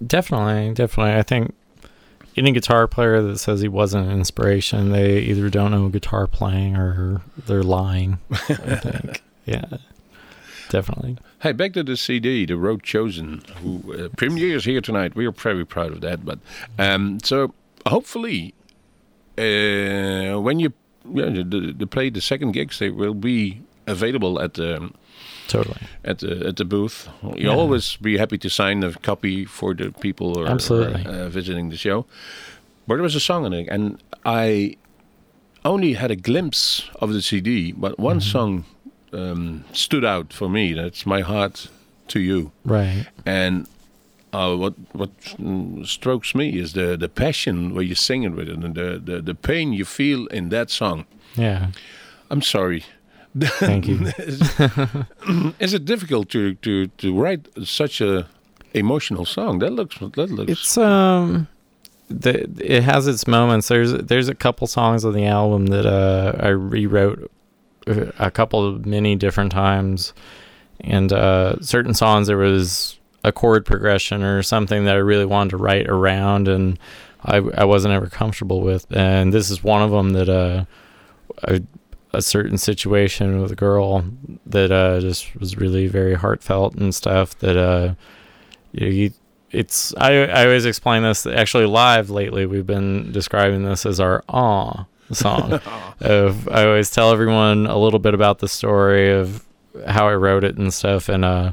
Definitely, 0.06 0.74
definitely. 0.74 1.14
I 1.14 1.24
think 1.24 1.56
any 2.36 2.52
guitar 2.52 2.88
player 2.88 3.22
that 3.22 3.38
says 3.38 3.62
he 3.62 3.70
wasn't 3.70 4.08
an 4.08 4.18
inspiration, 4.18 4.92
they 4.92 5.20
either 5.20 5.50
don't 5.50 5.72
know 5.72 5.88
guitar 5.88 6.28
playing 6.28 6.76
or 6.76 7.22
they're 7.48 7.64
lying. 7.64 8.20
I 8.32 8.36
think. 8.36 9.24
Yeah, 9.46 9.78
definitely. 10.70 11.18
Hey, 11.40 11.54
back 11.54 11.74
to 11.74 11.84
the 11.84 11.96
CD, 11.98 12.46
The 12.46 12.58
Road 12.58 12.84
Chosen, 12.84 13.42
who 13.64 13.82
uh, 13.94 14.10
premieres 14.16 14.66
here 14.66 14.82
tonight. 14.82 15.16
We 15.16 15.26
are 15.26 15.32
very 15.32 15.66
proud 15.66 15.92
of 15.92 16.02
that. 16.02 16.24
But 16.24 16.38
um, 16.78 17.20
so 17.24 17.56
hopefully, 17.88 18.54
uh, 19.38 20.40
when 20.40 20.60
you 20.60 20.74
yeah, 21.10 21.30
the, 21.30 21.74
the 21.76 21.88
play 21.88 22.10
the 22.10 22.22
second 22.22 22.52
gigs, 22.52 22.78
they 22.78 22.90
will 22.90 23.16
be 23.16 23.62
available 23.88 24.40
at 24.40 24.56
the 24.56 24.92
Totally. 25.50 25.78
at 26.04 26.20
the 26.20 26.48
at 26.48 26.56
the 26.56 26.66
booth. 26.66 27.08
You 27.24 27.48
Yeah. 27.50 27.56
always 27.58 27.98
be 28.02 28.18
happy 28.18 28.38
to 28.38 28.50
sign 28.50 28.84
a 28.84 28.92
copy 29.02 29.46
for 29.46 29.76
the 29.76 29.92
people 30.02 30.26
who 30.34 30.44
are, 30.46 30.52
Absolutely. 30.52 31.06
uh, 31.06 31.30
visiting 31.30 31.70
the 31.72 31.78
show. 31.78 32.06
But 32.88 32.96
there 32.96 33.04
was 33.04 33.16
a 33.16 33.20
song 33.20 33.46
on 33.46 33.54
it, 33.54 33.68
and 33.72 33.98
I 34.26 34.76
only 35.64 35.94
had 35.94 36.12
a 36.12 36.16
glimpse 36.16 36.84
of 37.02 37.10
the 37.14 37.22
CD, 37.22 37.74
but 37.74 38.00
one 38.00 38.20
Mm-hmm. 38.20 38.32
song 38.32 38.64
um, 39.14 39.64
stood 39.74 40.06
out 40.06 40.34
for 40.34 40.50
me. 40.50 40.74
That's 40.74 41.06
"My 41.06 41.22
Heart 41.22 41.70
to 42.08 42.20
You," 42.20 42.52
Right. 42.66 43.06
and 43.26 43.66
uh, 44.34 44.56
what 44.56 44.74
what 44.94 45.10
strokes 45.86 46.34
me 46.36 46.50
is 46.60 46.74
the 46.74 46.98
the 46.98 47.10
passion 47.10 47.74
where 47.74 47.84
you 47.90 47.96
sing 47.96 48.24
it 48.24 48.32
with 48.36 48.50
it, 48.50 48.64
and 48.64 48.76
the, 48.76 49.00
the 49.04 49.22
the 49.22 49.36
pain 49.36 49.74
you 49.74 49.86
feel 49.86 50.28
in 50.28 50.50
that 50.50 50.70
song. 50.72 51.06
Yeah. 51.38 51.68
I'm 52.32 52.42
sorry. 52.42 52.84
Thank 53.42 53.88
you. 53.88 54.12
Is 55.60 55.74
it 55.74 55.86
difficult 55.86 56.30
to, 56.30 56.56
to, 56.56 56.88
to 56.88 57.20
write 57.20 57.48
such 57.64 58.02
a 58.02 58.28
emotional 58.74 59.26
song? 59.26 59.60
That 59.60 59.72
looks 59.72 59.98
that 60.00 60.30
looks 60.30 60.52
It's 60.52 60.78
um, 60.78 61.48
the 62.10 62.50
it 62.60 62.84
has 62.84 63.08
its 63.08 63.28
moments. 63.28 63.68
There's 63.68 63.94
there's 63.94 64.30
a 64.30 64.36
couple 64.36 64.68
songs 64.68 65.06
on 65.06 65.14
the 65.14 65.26
album 65.26 65.68
that 65.68 65.86
uh 65.86 66.34
I 66.40 66.50
rewrote 66.50 67.32
uh, 67.88 68.12
a 68.20 68.32
couple 68.32 68.66
of 68.66 68.86
many 68.86 69.16
different 69.16 69.52
times, 69.52 70.14
and 70.80 71.12
uh 71.14 71.60
certain 71.62 71.94
songs 71.94 72.28
there 72.28 72.38
was 72.38 73.00
a 73.24 73.32
chord 73.32 73.66
progression 73.66 74.24
or 74.24 74.42
something 74.42 74.86
that 74.86 74.96
I 74.96 75.00
really 75.00 75.26
wanted 75.26 75.52
to 75.52 75.58
write 75.58 75.88
around, 75.88 76.48
and 76.48 76.80
I 77.24 77.38
I 77.38 77.66
wasn't 77.66 77.94
ever 77.94 78.08
comfortable 78.08 78.62
with, 78.62 78.86
and 78.96 79.34
this 79.34 79.50
is 79.50 79.64
one 79.64 79.82
of 79.82 79.92
them 79.92 80.12
that 80.12 80.30
uh. 80.30 80.66
I, 81.48 81.62
a 82.12 82.22
certain 82.22 82.58
situation 82.58 83.42
with 83.42 83.52
a 83.52 83.56
girl 83.56 84.04
that 84.46 84.72
uh, 84.72 85.00
just 85.00 85.36
was 85.36 85.58
really 85.58 85.88
very 85.88 86.16
heartfelt 86.16 86.76
and 86.76 86.94
stuff 86.94 87.38
that 87.40 87.56
uh, 87.56 87.94
you, 88.72 88.88
you 88.88 89.12
it's 89.52 89.96
I 89.96 90.26
I 90.26 90.46
always 90.46 90.66
explain 90.66 91.04
this 91.04 91.26
actually 91.26 91.66
live 91.66 92.10
lately 92.10 92.46
we've 92.46 92.68
been 92.68 93.12
describing 93.12 93.64
this 93.64 93.86
as 93.86 94.00
our 94.00 94.24
aw 94.30 94.86
song. 95.12 95.60
Of 96.02 96.48
I 96.48 96.66
always 96.66 96.92
tell 96.92 97.12
everyone 97.12 97.66
a 97.66 97.78
little 97.78 98.00
bit 98.00 98.14
about 98.14 98.40
the 98.40 98.48
story 98.48 99.12
of 99.12 99.46
how 99.86 100.08
I 100.08 100.16
wrote 100.16 100.46
it 100.46 100.58
and 100.58 100.74
stuff 100.74 101.10
and 101.10 101.26
uh 101.26 101.52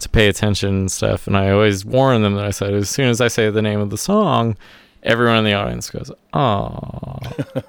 to 0.00 0.08
pay 0.10 0.28
attention 0.28 0.68
and 0.68 0.92
stuff. 0.92 1.26
And 1.26 1.34
I 1.34 1.50
always 1.50 1.84
warn 1.84 2.20
them 2.20 2.34
that 2.34 2.44
I 2.44 2.50
said 2.50 2.74
as 2.74 2.90
soon 2.90 3.08
as 3.08 3.22
I 3.22 3.28
say 3.28 3.48
the 3.48 3.62
name 3.62 3.80
of 3.80 3.88
the 3.88 3.96
song 3.96 4.56
everyone 5.02 5.36
in 5.36 5.44
the 5.44 5.52
audience 5.52 5.90
goes 5.90 6.10
aw 6.32 7.18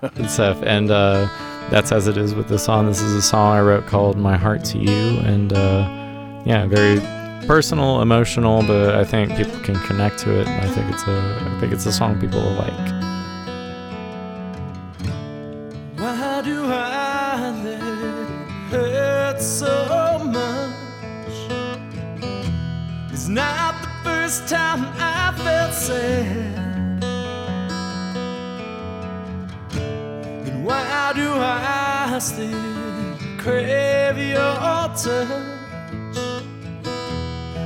and 0.02 0.30
stuff 0.30 0.62
and 0.64 0.90
uh 0.92 1.28
that's 1.70 1.92
as 1.92 2.08
it 2.08 2.18
is 2.18 2.34
with 2.34 2.48
the 2.48 2.58
song 2.58 2.88
this 2.88 3.02
is 3.02 3.14
a 3.14 3.22
song 3.22 3.56
I 3.56 3.62
wrote 3.62 3.86
called 3.88 4.18
My 4.18 4.38
Heart 4.38 4.64
to 4.66 4.78
You 4.78 5.20
and 5.20 5.54
uh 5.54 5.88
yeah 6.46 6.66
very 6.66 7.00
personal, 7.48 8.02
emotional, 8.02 8.62
but 8.64 8.96
I 8.96 9.06
think 9.06 9.36
people 9.38 9.58
can 9.62 9.76
connect 9.88 10.20
to 10.20 10.42
it, 10.42 10.48
I 10.48 10.68
think 10.68 10.92
it's 10.94 11.04
a, 11.04 11.54
I 11.56 11.60
think 11.60 11.72
it's 11.72 11.86
a 11.86 11.94
song 11.94 12.20
people 12.20 12.42
will 12.42 12.56
like. 12.56 12.88
Why 15.98 16.42
do 16.44 16.66
I 16.66 17.52
let 17.64 17.80
hurt 18.72 19.42
so 19.42 20.20
much? 20.26 20.74
It's 23.14 23.30
not 23.30 23.82
the 23.82 23.90
first 24.04 24.48
time 24.50 24.86
I 24.98 25.34
felt 25.38 25.74
sad. 25.74 26.77
Why 30.68 31.14
do 31.16 31.32
I 31.32 32.20
still 32.20 33.18
crave 33.38 34.18
your 34.18 34.56
touch? 34.98 35.08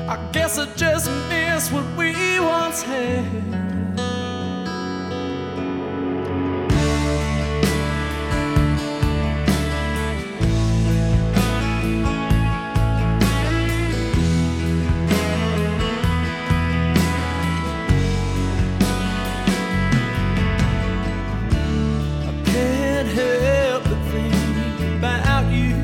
I 0.08 0.30
guess 0.32 0.60
I 0.60 0.66
just 0.76 1.10
miss 1.30 1.72
what 1.72 1.86
we 1.98 2.40
once 2.40 2.84
had. 2.84 4.21
Help 23.14 23.84
but 23.84 24.02
think 24.12 24.98
about 24.98 25.52
you. 25.52 25.76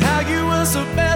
How 0.00 0.20
you 0.20 0.46
were 0.46 0.64
so 0.64 0.84
better 0.94 1.07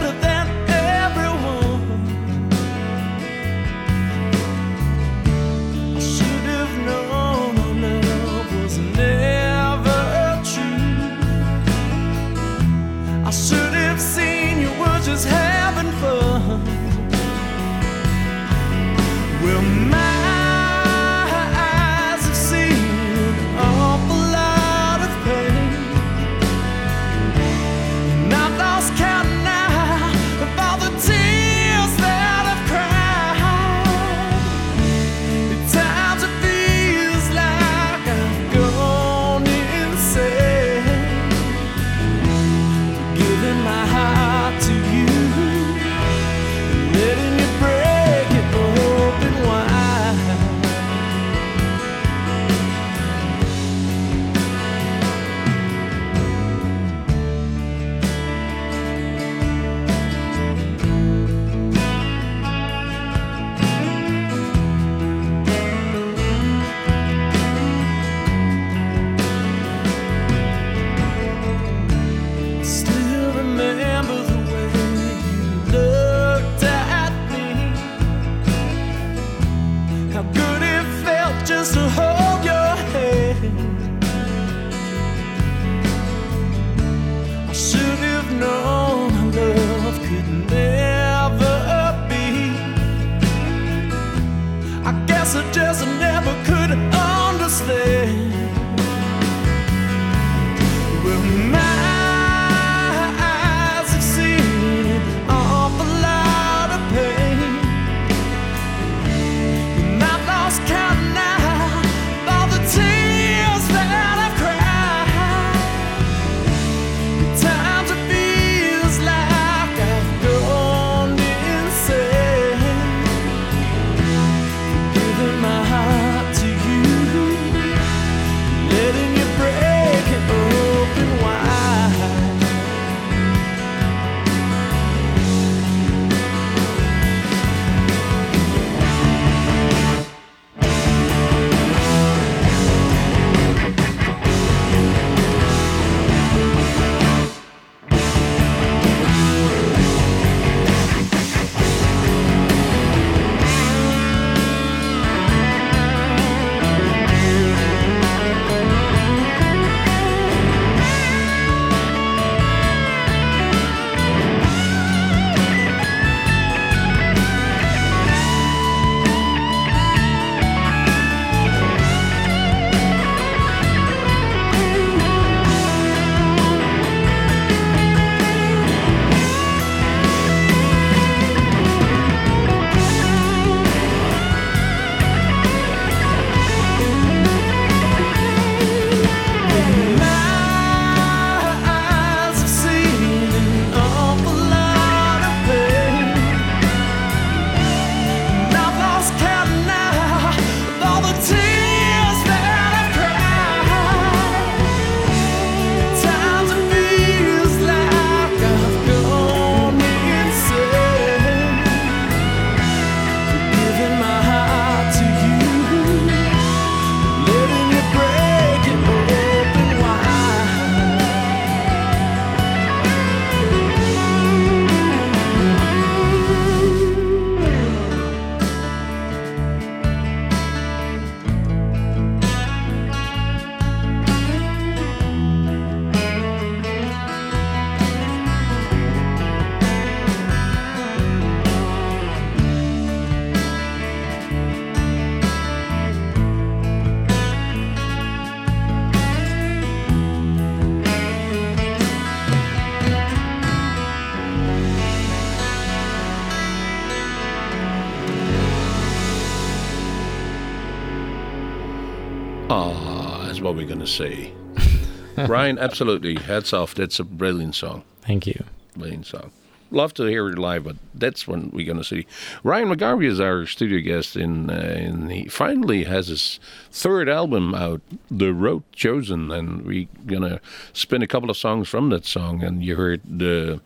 say. 263.92 264.32
Ryan, 265.16 265.58
absolutely. 265.58 266.14
Hats 266.16 266.52
off. 266.52 266.74
That's 266.74 266.98
a 266.98 267.04
brilliant 267.04 267.54
song. 267.54 267.84
Thank 268.00 268.26
you. 268.26 268.44
Brilliant 268.76 269.06
song. 269.06 269.30
Love 269.70 269.94
to 269.94 270.04
hear 270.04 270.28
it 270.28 270.38
live, 270.38 270.64
but 270.64 270.76
that's 270.94 271.26
when 271.26 271.50
we're 271.50 271.64
going 271.64 271.78
to 271.78 271.84
see. 271.84 272.06
Ryan 272.42 272.68
McGarvey 272.68 273.06
is 273.06 273.20
our 273.20 273.46
studio 273.46 273.80
guest, 273.80 274.16
in, 274.16 274.50
uh, 274.50 274.52
and 274.52 275.10
he 275.10 275.28
finally 275.28 275.84
has 275.84 276.08
his 276.08 276.40
third 276.70 277.08
album 277.08 277.54
out, 277.54 277.80
The 278.10 278.34
Road 278.34 278.64
Chosen, 278.72 279.30
and 279.30 279.64
we're 279.64 279.88
going 280.06 280.22
to 280.22 280.40
spin 280.74 281.02
a 281.02 281.06
couple 281.06 281.30
of 281.30 281.38
songs 281.38 281.68
from 281.68 281.88
that 281.88 282.04
song. 282.04 282.42
And 282.42 282.62
you 282.62 282.76
heard 282.76 283.00
the 283.04 283.60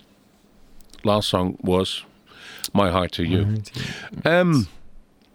last 1.02 1.28
song 1.28 1.58
was 1.60 2.04
My 2.72 2.90
Heart 2.90 3.12
to 3.12 3.24
You. 3.24 3.62
Um, 4.24 4.68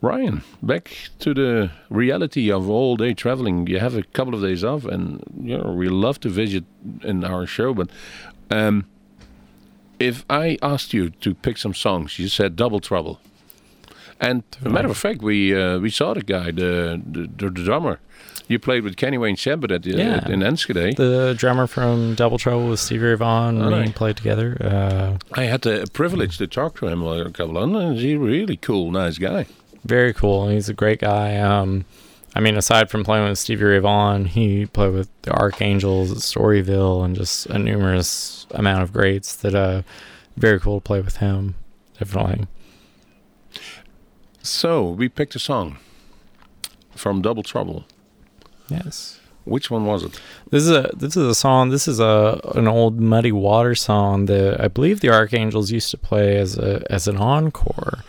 Ryan, 0.02 0.42
back 0.64 0.92
to 1.20 1.34
the 1.34 1.72
reality 1.90 2.52
of 2.52 2.68
all 2.70 2.98
day 2.98 3.14
traveling. 3.14 3.68
You 3.68 3.80
have 3.80 3.96
a 3.96 4.02
couple 4.04 4.34
of 4.34 4.42
days 4.42 4.64
off, 4.64 4.84
and 4.86 5.22
you 5.40 5.58
know 5.58 5.72
we 5.74 5.90
love 5.90 6.20
to 6.22 6.30
visit 6.30 6.64
in 7.04 7.24
our 7.24 7.46
show. 7.46 7.74
But 7.76 7.90
um, 8.50 8.86
if 10.00 10.26
I 10.30 10.58
asked 10.64 10.94
you 10.94 11.12
to 11.12 11.36
pick 11.36 11.58
some 11.58 11.76
songs, 11.76 12.18
you 12.18 12.28
said 12.30 12.56
Double 12.56 12.80
Trouble. 12.80 13.20
And 14.20 14.44
a 14.66 14.70
matter 14.70 14.88
of 14.90 14.98
fact, 14.98 15.22
we 15.22 15.56
uh, 15.56 15.78
we 15.80 15.90
saw 15.92 16.14
the 16.16 16.22
guy, 16.24 16.52
the, 16.52 17.00
the 17.06 17.28
the 17.38 17.50
drummer. 17.52 18.00
You 18.48 18.60
played 18.60 18.84
with 18.84 18.98
Kenny 18.98 19.18
Wayne 19.18 19.36
Shepherd 19.38 19.72
at, 19.72 19.84
the, 19.84 19.92
Yeah. 19.92 20.28
in 20.28 20.42
Enschede. 20.44 20.98
The 20.98 21.34
drummer 21.38 21.68
from 21.68 22.16
Double 22.16 22.38
Trouble 22.38 22.68
with 22.70 22.80
Stevie 22.82 23.06
Ray 23.06 23.16
Vaughan, 23.16 23.64
we 23.64 23.70
nice. 23.70 23.92
played 23.94 24.18
together. 24.18 24.58
Uh, 24.60 25.18
I 25.40 25.44
had 25.46 25.62
the 25.62 25.88
privilege 25.94 26.38
to 26.40 26.48
talk 26.48 26.76
to 26.80 26.88
him 26.88 27.02
a 27.02 27.32
couple 27.32 27.58
of 27.58 27.72
times. 27.72 28.02
He's 28.02 28.16
a 28.16 28.20
really 28.20 28.58
cool, 28.58 28.92
nice 28.92 29.18
guy. 29.18 29.46
Very 29.84 30.14
cool. 30.14 30.50
He's 30.50 30.70
a 30.70 30.74
great 30.74 31.00
guy. 31.00 31.38
Um, 31.38 31.86
I 32.36 32.40
mean, 32.40 32.56
aside 32.56 32.90
from 32.90 33.04
playing 33.04 33.28
with 33.28 33.40
Stevie 33.40 33.66
Ray 33.66 33.80
Vaughan, 33.80 34.26
he 34.26 34.66
played 34.66 34.94
with 34.94 35.10
the 35.24 35.32
Arc 35.32 35.62
Angels 35.62 36.12
at 36.12 36.18
Storyville 36.18 37.04
and 37.04 37.16
just 37.16 37.48
a 37.48 37.60
numerous 37.60 38.48
amount 38.52 38.84
of 38.84 38.94
greats 38.94 39.36
that 39.38 39.54
uh, 39.56 39.82
very 40.38 40.60
cool 40.60 40.80
to 40.80 40.84
play 40.84 41.02
with 41.02 41.18
him. 41.18 41.56
Definitely. 42.00 42.48
So 44.42 44.90
we 44.90 45.10
picked 45.10 45.36
a 45.36 45.40
song 45.40 45.78
from 46.96 47.22
Double 47.22 47.44
Trouble. 47.44 47.86
Yes. 48.70 49.20
Which 49.44 49.70
one 49.70 49.86
was 49.86 50.04
it? 50.04 50.20
This 50.52 50.64
is 50.64 50.70
a 50.70 50.92
this 50.96 51.18
is 51.18 51.28
a 51.28 51.36
song. 51.36 51.70
This 51.70 51.88
is 51.88 52.00
a 52.00 52.40
an 52.56 52.68
old 52.68 53.00
Muddy 53.00 53.32
Water 53.32 53.74
song 53.74 54.28
that 54.28 54.62
I 54.62 54.68
believe 54.68 55.00
the 55.00 55.10
Arc 55.10 55.34
Angels 55.34 55.72
used 55.72 55.90
to 55.92 55.98
play 55.98 56.38
as 56.38 56.58
a 56.58 56.84
as 56.92 57.08
an 57.08 57.18
encore, 57.18 58.04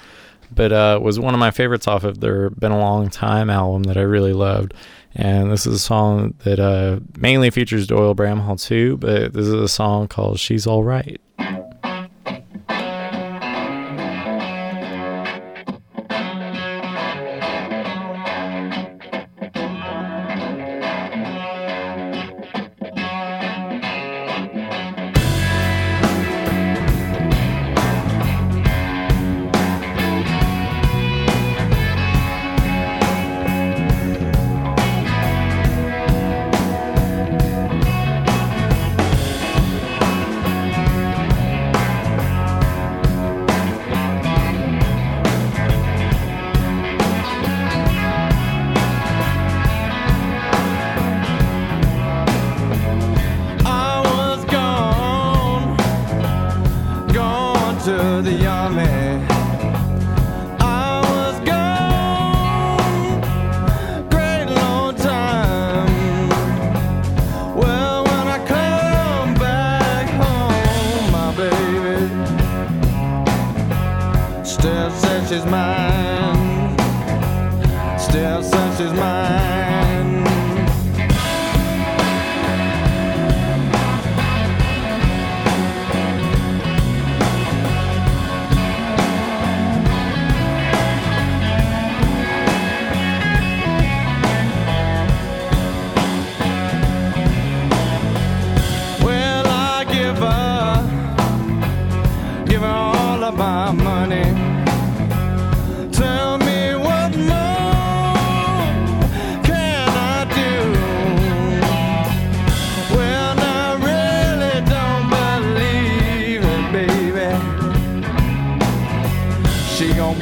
but 0.54 0.72
uh, 0.72 0.98
was 1.02 1.18
one 1.18 1.34
of 1.34 1.40
my 1.40 1.50
favorites 1.50 1.88
off 1.88 2.04
of 2.04 2.20
their 2.20 2.50
"Been 2.50 2.72
a 2.72 2.78
Long 2.78 3.10
Time" 3.10 3.50
album 3.50 3.84
that 3.84 3.96
I 3.96 4.02
really 4.02 4.32
loved. 4.32 4.74
And 5.14 5.52
this 5.52 5.66
is 5.66 5.74
a 5.74 5.78
song 5.78 6.34
that 6.44 6.58
uh, 6.58 7.00
mainly 7.18 7.50
features 7.50 7.86
Doyle 7.86 8.14
Bramhall 8.14 8.60
too, 8.60 8.96
but 8.96 9.34
this 9.34 9.46
is 9.46 9.52
a 9.52 9.68
song 9.68 10.08
called 10.08 10.38
"She's 10.38 10.66
All 10.66 10.84
Right." 10.84 11.20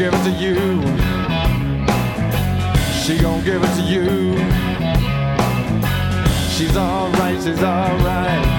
Give 0.01 0.15
it 0.15 0.25
to 0.25 0.31
you. 0.31 0.55
She 3.03 3.19
gon' 3.19 3.45
give 3.45 3.63
it 3.63 3.75
to 3.77 3.83
you. 3.83 4.39
She's 6.49 6.75
alright, 6.75 7.43
she's 7.43 7.63
alright. 7.63 8.50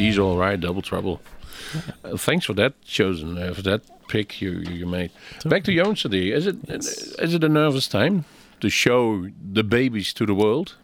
She's 0.00 0.18
all 0.18 0.38
right. 0.38 0.58
Double 0.58 0.80
trouble. 0.80 1.20
Uh, 2.02 2.16
thanks 2.16 2.46
for 2.46 2.54
that 2.54 2.80
chosen 2.84 3.36
uh, 3.36 3.52
for 3.52 3.60
that 3.62 3.82
pick 4.08 4.40
you 4.40 4.52
you 4.60 4.86
made. 4.86 5.10
Back 5.44 5.62
to 5.64 5.74
Joon 5.74 5.94
City. 5.94 6.32
Is 6.32 6.46
it 6.46 6.56
is 6.68 7.34
it 7.34 7.44
a 7.44 7.48
nervous 7.48 7.86
time 7.86 8.24
to 8.60 8.70
show 8.70 9.28
the 9.52 9.62
babies 9.62 10.14
to 10.14 10.24
the 10.24 10.34
world? 10.34 10.76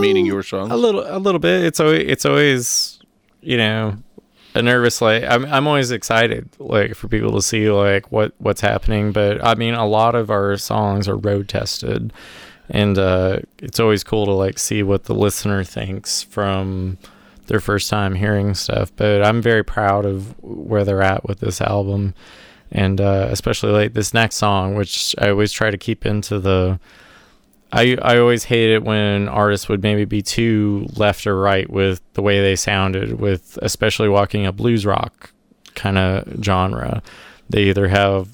Meaning 0.00 0.26
your 0.26 0.42
songs. 0.42 0.70
A 0.72 0.76
little, 0.76 1.04
a 1.06 1.18
little 1.18 1.38
bit. 1.38 1.64
It's 1.64 1.80
always, 1.80 2.04
it's 2.08 2.24
always, 2.24 3.00
you 3.40 3.56
know, 3.56 3.96
a 4.54 4.62
nervous. 4.62 5.00
Like 5.00 5.24
I'm, 5.24 5.44
I'm 5.46 5.66
always 5.66 5.90
excited, 5.90 6.48
like 6.58 6.94
for 6.94 7.08
people 7.08 7.32
to 7.32 7.42
see 7.42 7.70
like 7.70 8.10
what 8.12 8.34
what's 8.38 8.60
happening. 8.60 9.12
But 9.12 9.44
I 9.44 9.54
mean, 9.56 9.74
a 9.74 9.86
lot 9.86 10.14
of 10.14 10.30
our 10.30 10.56
songs 10.56 11.08
are 11.08 11.16
road 11.16 11.48
tested, 11.48 12.12
and 12.68 12.98
uh, 12.98 13.40
it's 13.58 13.80
always 13.80 14.04
cool 14.04 14.26
to 14.26 14.32
like 14.32 14.58
see 14.58 14.82
what 14.82 15.04
the 15.04 15.14
listener 15.14 15.64
thinks 15.64 16.22
from 16.22 16.98
their 17.46 17.60
first 17.60 17.90
time 17.90 18.14
hearing 18.14 18.54
stuff. 18.54 18.92
But 18.96 19.22
I'm 19.22 19.42
very 19.42 19.64
proud 19.64 20.04
of 20.04 20.34
where 20.42 20.84
they're 20.84 21.02
at 21.02 21.26
with 21.26 21.40
this 21.40 21.60
album, 21.60 22.14
and 22.70 23.00
uh, 23.00 23.28
especially 23.30 23.72
like 23.72 23.94
this 23.94 24.14
next 24.14 24.36
song, 24.36 24.74
which 24.74 25.14
I 25.18 25.30
always 25.30 25.52
try 25.52 25.70
to 25.70 25.78
keep 25.78 26.06
into 26.06 26.38
the 26.38 26.78
I 27.72 27.96
I 28.02 28.18
always 28.18 28.44
hate 28.44 28.70
it 28.70 28.84
when 28.84 29.28
artists 29.28 29.68
would 29.68 29.82
maybe 29.82 30.04
be 30.04 30.22
too 30.22 30.86
left 30.94 31.26
or 31.26 31.38
right 31.38 31.68
with 31.70 32.02
the 32.12 32.22
way 32.22 32.40
they 32.40 32.56
sounded, 32.56 33.18
with 33.18 33.58
especially 33.62 34.08
walking 34.08 34.46
a 34.46 34.52
blues 34.52 34.84
rock 34.84 35.32
kind 35.74 35.96
of 35.96 36.44
genre. 36.44 37.02
They 37.48 37.64
either 37.64 37.88
have 37.88 38.28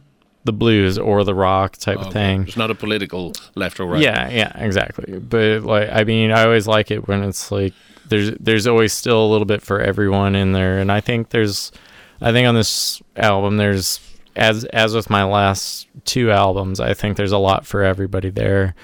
the 0.45 0.53
blues 0.53 0.99
or 0.99 1.25
the 1.25 1.35
rock 1.35 1.77
type 1.77 1.99
of 1.99 2.13
thing. 2.13 2.43
It's 2.43 2.57
not 2.57 2.71
a 2.71 2.75
political 2.75 3.33
left 3.55 3.81
or 3.81 3.87
right. 3.87 4.01
Yeah, 4.01 4.29
yeah, 4.29 4.53
exactly. 4.57 5.19
But 5.19 5.63
like, 5.63 5.91
I 5.93 6.05
mean, 6.05 6.31
I 6.31 6.45
always 6.45 6.67
like 6.67 6.91
it 6.91 7.09
when 7.09 7.23
it's 7.23 7.51
like 7.51 7.75
there's 8.09 8.31
there's 8.39 8.67
always 8.67 8.93
still 8.93 9.25
a 9.25 9.29
little 9.29 9.45
bit 9.45 9.63
for 9.63 9.81
everyone 9.81 10.35
in 10.35 10.53
there, 10.53 10.79
and 10.79 10.91
I 10.91 11.01
think 11.01 11.31
there's, 11.31 11.73
I 12.21 12.33
think 12.33 12.47
on 12.47 12.55
this 12.55 13.03
album 13.17 13.57
there's 13.57 14.01
as 14.37 14.65
as 14.67 14.95
with 14.95 15.11
my 15.11 15.25
last 15.25 15.89
two 16.05 16.31
albums, 16.31 16.81
I 16.81 16.95
think 16.95 17.17
there's 17.17 17.33
a 17.33 17.39
lot 17.39 17.67
for 17.67 17.83
everybody 17.83 18.31
there, 18.31 18.75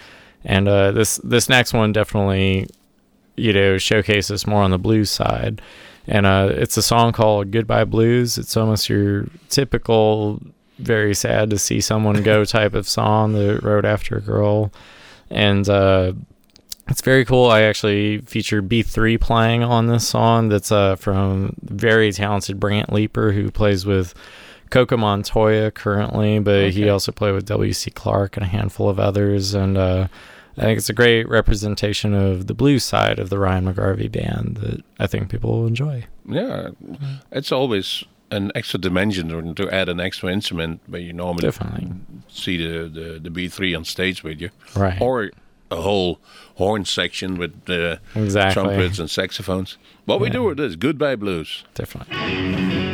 and 0.44 0.68
uh, 0.68 0.92
this 0.92 1.16
this 1.18 1.48
next 1.48 1.72
one 1.72 1.92
definitely, 1.92 2.68
you 3.36 3.52
know, 3.52 3.78
showcases 3.78 4.46
more 4.46 4.62
on 4.62 4.70
the 4.70 4.78
blues 4.78 5.10
side. 5.10 5.62
And 6.06 6.26
uh, 6.26 6.50
it's 6.50 6.76
a 6.76 6.82
song 6.82 7.12
called 7.12 7.50
"Goodbye 7.50 7.84
Blues." 7.84 8.36
It's 8.36 8.56
almost 8.58 8.90
your 8.90 9.26
typical, 9.48 10.42
very 10.78 11.14
sad 11.14 11.50
to 11.50 11.58
see 11.58 11.80
someone 11.80 12.22
go 12.22 12.44
type 12.44 12.74
of 12.74 12.88
song 12.88 13.32
that 13.34 13.62
wrote 13.62 13.84
after 13.84 14.16
a 14.16 14.20
girl, 14.20 14.72
and 15.30 15.68
uh, 15.68 16.12
it's 16.88 17.00
very 17.00 17.24
cool. 17.24 17.50
I 17.50 17.62
actually 17.62 18.18
featured 18.18 18.68
B3 18.68 19.20
playing 19.20 19.62
on 19.62 19.86
this 19.86 20.06
song. 20.06 20.48
That's 20.48 20.70
uh, 20.70 20.96
from 20.96 21.54
very 21.62 22.12
talented 22.12 22.60
Brant 22.60 22.92
Leeper, 22.92 23.32
who 23.32 23.50
plays 23.50 23.86
with 23.86 24.14
Coco 24.70 24.96
Montoya 24.96 25.70
currently, 25.70 26.40
but 26.40 26.70
he 26.70 26.88
also 26.88 27.12
played 27.12 27.32
with 27.32 27.46
W.C. 27.46 27.90
Clark 27.92 28.36
and 28.36 28.44
a 28.44 28.48
handful 28.48 28.88
of 28.88 28.98
others. 28.98 29.54
And 29.54 29.78
uh, 29.78 30.08
I 30.58 30.60
think 30.60 30.78
it's 30.78 30.90
a 30.90 30.94
great 30.94 31.28
representation 31.28 32.12
of 32.12 32.48
the 32.48 32.54
blues 32.54 32.84
side 32.84 33.18
of 33.18 33.30
the 33.30 33.38
Ryan 33.38 33.72
McGarvey 33.72 34.10
band 34.10 34.58
that 34.58 34.84
I 34.98 35.06
think 35.06 35.30
people 35.30 35.52
will 35.52 35.66
enjoy. 35.66 36.04
Yeah, 36.28 36.70
it's 37.32 37.50
always 37.50 38.04
an 38.34 38.50
extra 38.54 38.78
dimension 38.80 39.28
to, 39.28 39.54
to 39.54 39.70
add 39.74 39.88
an 39.88 40.00
extra 40.00 40.30
instrument 40.32 40.80
where 40.86 41.00
you 41.00 41.12
normally 41.12 41.42
Definitely. 41.42 41.92
see 42.28 42.56
the, 42.56 42.88
the, 42.88 43.18
the 43.20 43.30
B3 43.30 43.76
on 43.76 43.84
stage 43.84 44.22
with 44.24 44.40
you. 44.40 44.50
Right. 44.76 45.00
Or 45.00 45.30
a 45.70 45.76
whole 45.76 46.20
horn 46.56 46.84
section 46.84 47.36
with 47.38 47.68
uh, 47.68 47.96
Exactly. 48.14 48.52
trumpets 48.62 48.98
and 48.98 49.10
saxophones. 49.10 49.78
What 50.04 50.20
we 50.20 50.30
do 50.30 50.42
with 50.44 50.58
this, 50.58 50.76
Goodbye 50.76 51.16
Blues. 51.16 51.64
Definitely. 51.74 52.93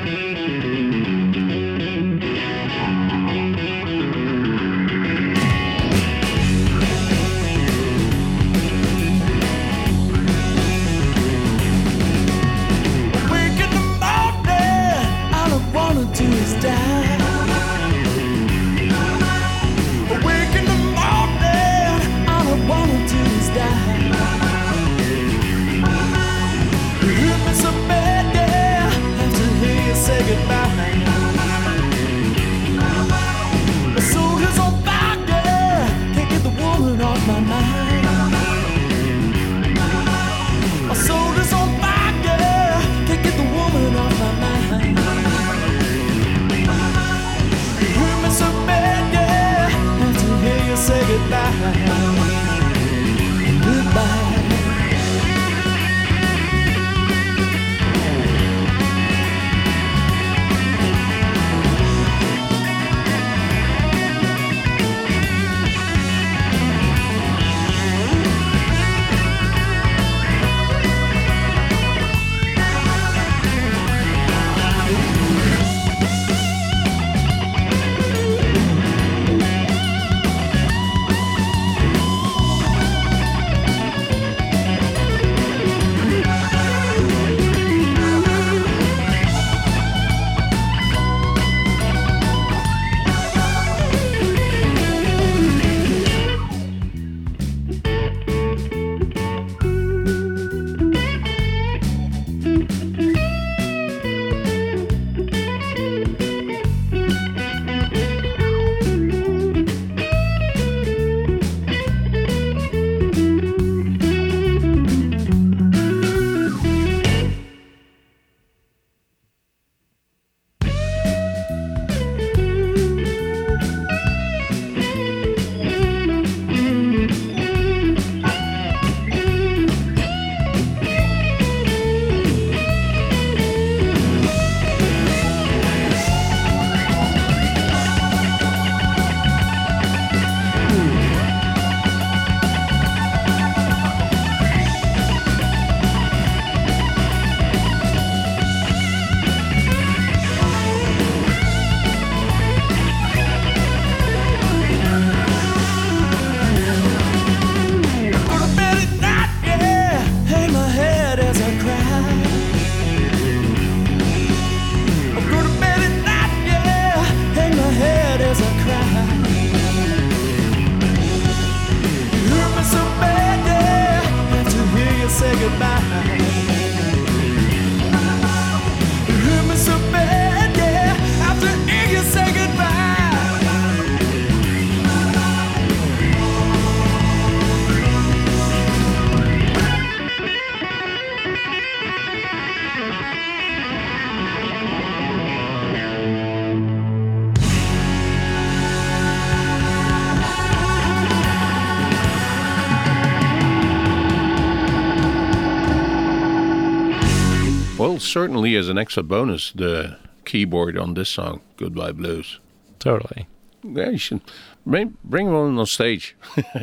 Certainly, 208.11 208.57
as 208.57 208.69
an 208.69 208.79
extra 208.79 209.03
bonus, 209.03 209.53
the 209.53 209.97
keyboard 210.25 210.77
on 210.79 210.95
this 210.95 211.09
song, 211.09 211.41
"Goodbye 211.57 211.93
Blues." 211.93 212.39
Totally. 212.79 213.27
Yeah, 213.63 213.91
you 213.91 213.99
should 213.99 214.21
bring 214.65 214.97
bring 215.05 215.29
him 215.29 215.35
on 215.35 215.67
stage. 215.67 216.17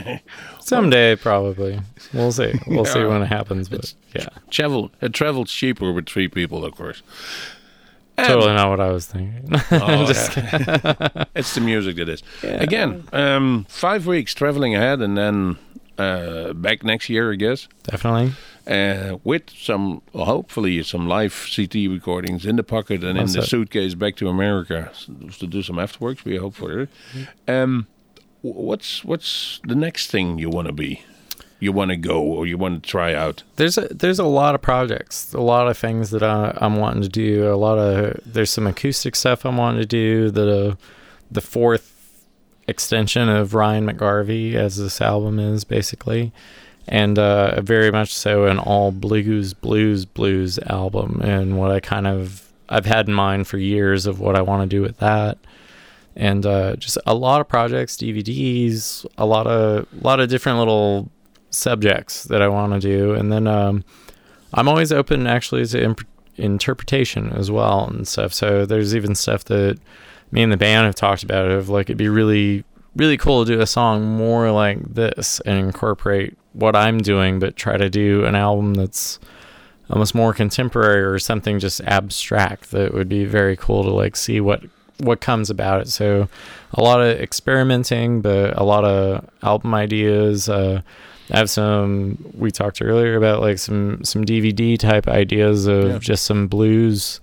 Someday, 0.59 1.15
probably. 1.15 1.79
We'll 2.13 2.31
see. 2.31 2.53
We'll 2.65 2.85
see 2.85 3.03
when 3.03 3.21
it 3.21 3.27
happens. 3.27 3.69
But 3.69 3.93
yeah, 4.15 4.29
Travel 4.49 4.91
it 5.01 5.13
travels 5.13 5.51
cheaper 5.51 5.91
with 5.91 6.07
three 6.07 6.27
people, 6.27 6.65
of 6.65 6.75
course. 6.75 7.01
And- 8.17 8.27
totally 8.27 8.53
not 8.55 8.69
what 8.69 8.79
I 8.79 8.89
was 8.89 9.05
thinking. 9.05 9.47
Oh, 9.71 10.09
yeah. 10.11 11.23
it's 11.35 11.53
the 11.53 11.61
music 11.61 11.97
that 11.97 12.09
is. 12.09 12.23
Again, 12.41 13.03
um, 13.13 13.65
five 13.69 14.07
weeks 14.07 14.33
traveling 14.33 14.75
ahead, 14.75 15.01
and 15.01 15.15
then 15.15 15.57
uh, 15.99 16.53
back 16.53 16.83
next 16.83 17.09
year, 17.09 17.31
I 17.31 17.35
guess. 17.35 17.67
Definitely. 17.83 18.33
Uh, 18.67 19.17
with 19.23 19.49
some 19.49 20.01
hopefully 20.13 20.83
some 20.83 21.07
live 21.07 21.49
CT 21.55 21.73
recordings 21.89 22.45
in 22.45 22.55
the 22.57 22.63
pocket 22.63 23.03
and 23.03 23.17
in 23.17 23.25
That's 23.25 23.33
the 23.33 23.39
it. 23.39 23.45
suitcase 23.47 23.95
back 23.95 24.15
to 24.17 24.27
America 24.27 24.91
to 25.39 25.47
do 25.47 25.61
some 25.61 25.77
afterworks. 25.77 26.23
We 26.25 26.37
hope 26.37 26.55
for 26.55 26.81
it. 26.81 26.89
Um, 27.47 27.87
what's 28.41 29.03
what's 29.05 29.59
the 29.65 29.75
next 29.75 30.11
thing 30.11 30.37
you 30.37 30.49
want 30.49 30.67
to 30.67 30.73
be? 30.73 31.01
You 31.59 31.71
want 31.71 31.89
to 31.89 31.97
go 31.97 32.21
or 32.21 32.45
you 32.45 32.55
want 32.57 32.83
to 32.83 32.89
try 32.89 33.15
out? 33.15 33.43
There's 33.55 33.77
a 33.77 33.87
there's 33.87 34.19
a 34.19 34.25
lot 34.25 34.53
of 34.53 34.61
projects, 34.61 35.33
a 35.33 35.41
lot 35.41 35.67
of 35.67 35.77
things 35.77 36.11
that 36.11 36.21
I, 36.21 36.55
I'm 36.57 36.75
wanting 36.75 37.01
to 37.01 37.09
do. 37.09 37.51
A 37.51 37.55
lot 37.55 37.79
of 37.79 38.19
there's 38.25 38.51
some 38.51 38.67
acoustic 38.67 39.15
stuff 39.15 39.45
I'm 39.45 39.57
wanting 39.57 39.81
to 39.81 39.87
do. 39.87 40.29
The 40.29 40.77
the 41.31 41.41
fourth 41.41 41.93
extension 42.67 43.29
of 43.29 43.53
Ryan 43.53 43.87
McGarvey, 43.87 44.53
as 44.53 44.77
this 44.77 45.01
album 45.01 45.39
is 45.39 45.63
basically, 45.63 46.31
and 46.87 47.19
uh, 47.19 47.61
very 47.61 47.91
much 47.91 48.13
so 48.13 48.45
an 48.45 48.59
all 48.59 48.91
blues, 48.91 49.53
blues, 49.53 50.05
blues 50.05 50.57
album. 50.59 51.21
And 51.23 51.57
what 51.57 51.71
I 51.71 51.79
kind 51.79 52.07
of 52.07 52.51
I've 52.69 52.85
had 52.85 53.07
in 53.07 53.13
mind 53.13 53.47
for 53.47 53.57
years 53.57 54.05
of 54.05 54.19
what 54.19 54.35
I 54.35 54.41
want 54.41 54.69
to 54.69 54.75
do 54.75 54.81
with 54.81 54.97
that. 54.97 55.37
And 56.15 56.45
uh, 56.45 56.75
just 56.77 56.97
a 57.05 57.13
lot 57.13 57.41
of 57.41 57.47
projects, 57.47 57.97
DVDs, 57.97 59.05
a 59.17 59.25
lot 59.25 59.47
of 59.47 59.85
a 59.93 60.03
lot 60.03 60.19
of 60.19 60.29
different 60.29 60.57
little 60.57 61.11
subjects 61.49 62.23
that 62.25 62.41
I 62.41 62.47
want 62.47 62.73
to 62.73 62.79
do, 62.79 63.13
and 63.13 63.31
then 63.31 63.45
um, 63.45 63.83
I'm 64.53 64.67
always 64.67 64.91
open 64.91 65.27
actually 65.27 65.65
to 65.67 65.83
imp- 65.83 66.07
interpretation 66.35 67.29
as 67.33 67.51
well 67.51 67.85
and 67.85 68.07
stuff. 68.07 68.33
So 68.33 68.65
there's 68.65 68.95
even 68.95 69.13
stuff 69.13 69.43
that 69.45 69.79
me 70.31 70.41
and 70.41 70.51
the 70.51 70.57
band 70.57 70.87
have 70.87 70.95
talked 70.95 71.21
about 71.21 71.51
of 71.51 71.69
like 71.69 71.87
it'd 71.87 71.97
be 71.97 72.09
really 72.09 72.63
really 72.95 73.17
cool 73.17 73.45
to 73.45 73.55
do 73.55 73.61
a 73.61 73.67
song 73.67 74.03
more 74.03 74.51
like 74.51 74.81
this 74.81 75.39
and 75.41 75.59
incorporate 75.59 76.35
what 76.57 76.75
I'm 76.75 76.97
doing, 76.99 77.39
but 77.39 77.55
try 77.55 77.77
to 77.77 77.89
do 77.89 78.25
an 78.25 78.35
album 78.35 78.73
that's 78.73 79.19
almost 79.89 80.13
more 80.15 80.33
contemporary 80.33 81.01
or 81.03 81.17
something 81.19 81.59
just 81.59 81.79
abstract 81.81 82.71
that 82.71 82.93
would 82.93 83.07
be 83.07 83.23
very 83.25 83.55
cool 83.55 83.83
to 83.83 83.89
like 83.91 84.15
see 84.15 84.41
what 84.41 84.61
what 84.99 85.21
comes 85.21 85.49
about 85.49 85.79
it. 85.81 85.87
So 85.89 86.27
a 86.73 86.81
lot 86.81 87.01
of 87.01 87.19
experimenting, 87.19 88.21
but 88.21 88.57
a 88.57 88.63
lot 88.63 88.83
of 88.83 89.29
album 89.43 89.73
ideas. 89.75 90.49
Uh, 90.49 90.81
I 91.31 91.37
have 91.37 91.49
some. 91.49 92.17
We 92.33 92.51
talked 92.51 92.81
earlier 92.81 93.15
about 93.15 93.41
like 93.41 93.59
some 93.59 94.03
some 94.03 94.25
DVD 94.25 94.77
type 94.79 95.07
ideas 95.07 95.67
of 95.67 95.83
Yeah. 95.89 95.97
just 95.99 96.25
some 96.25 96.47
blues 96.47 97.19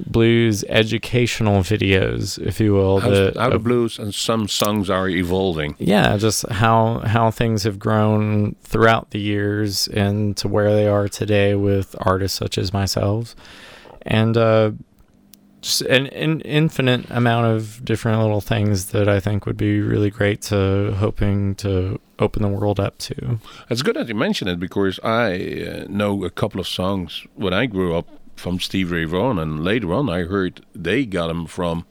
blues 0.00 0.64
educational 0.68 1.60
videos, 1.62 2.38
if 2.44 2.58
you 2.60 2.74
will. 2.74 3.00
How, 3.00 3.10
that- 3.10 3.36
how 3.36 3.50
the 3.50 3.56
of- 3.56 3.64
blues 3.64 3.98
and 3.98 4.14
some 4.14 4.48
songs 4.48 4.90
are 4.90 5.08
evolving. 5.08 5.76
yeah, 5.78 6.16
just 6.16 6.48
how 6.50 7.00
how 7.00 7.30
things 7.30 7.62
have 7.64 7.78
grown 7.78 8.54
throughout 8.62 9.10
the 9.10 9.20
years 9.20 9.88
and 9.88 10.36
to 10.38 10.48
where 10.48 10.72
they 10.74 10.86
are 10.86 11.08
today 11.08 11.54
with 11.54 11.94
artists 12.00 12.38
such 12.38 12.58
as 12.58 12.72
myself, 12.72 13.34
and 14.02 14.36
uh, 14.36 14.72
just 15.60 15.80
an, 15.82 16.08
an 16.08 16.40
infinite 16.42 17.08
amount 17.10 17.46
of 17.46 17.84
different 17.84 18.20
little 18.20 18.40
things 18.42 18.86
that 18.86 19.08
I 19.08 19.18
think 19.20 19.46
would 19.46 19.56
be 19.56 19.80
really 19.80 20.10
great 20.10 20.42
to 20.42 20.92
hoping 20.98 21.54
to 21.56 21.98
open 22.18 22.42
the 22.42 22.48
world 22.48 22.78
up 22.78 22.98
to. 22.98 23.38
It's 23.70 23.82
good 23.82 23.96
that 23.96 24.08
you 24.08 24.14
mention 24.14 24.46
it 24.48 24.60
because 24.60 25.00
I 25.02 25.34
uh, 25.34 25.84
know 25.88 26.22
a 26.24 26.30
couple 26.30 26.60
of 26.60 26.68
songs 26.68 27.26
when 27.34 27.52
I 27.54 27.66
grew 27.66 27.96
up 27.96 28.06
from 28.36 28.60
Steve 28.60 28.90
Ray 28.90 29.04
Vaughan, 29.04 29.38
and 29.38 29.64
later 29.64 29.92
on 29.92 30.08
I 30.08 30.22
heard 30.22 30.64
they 30.74 31.04
got 31.06 31.30
him 31.30 31.46
from 31.46 31.86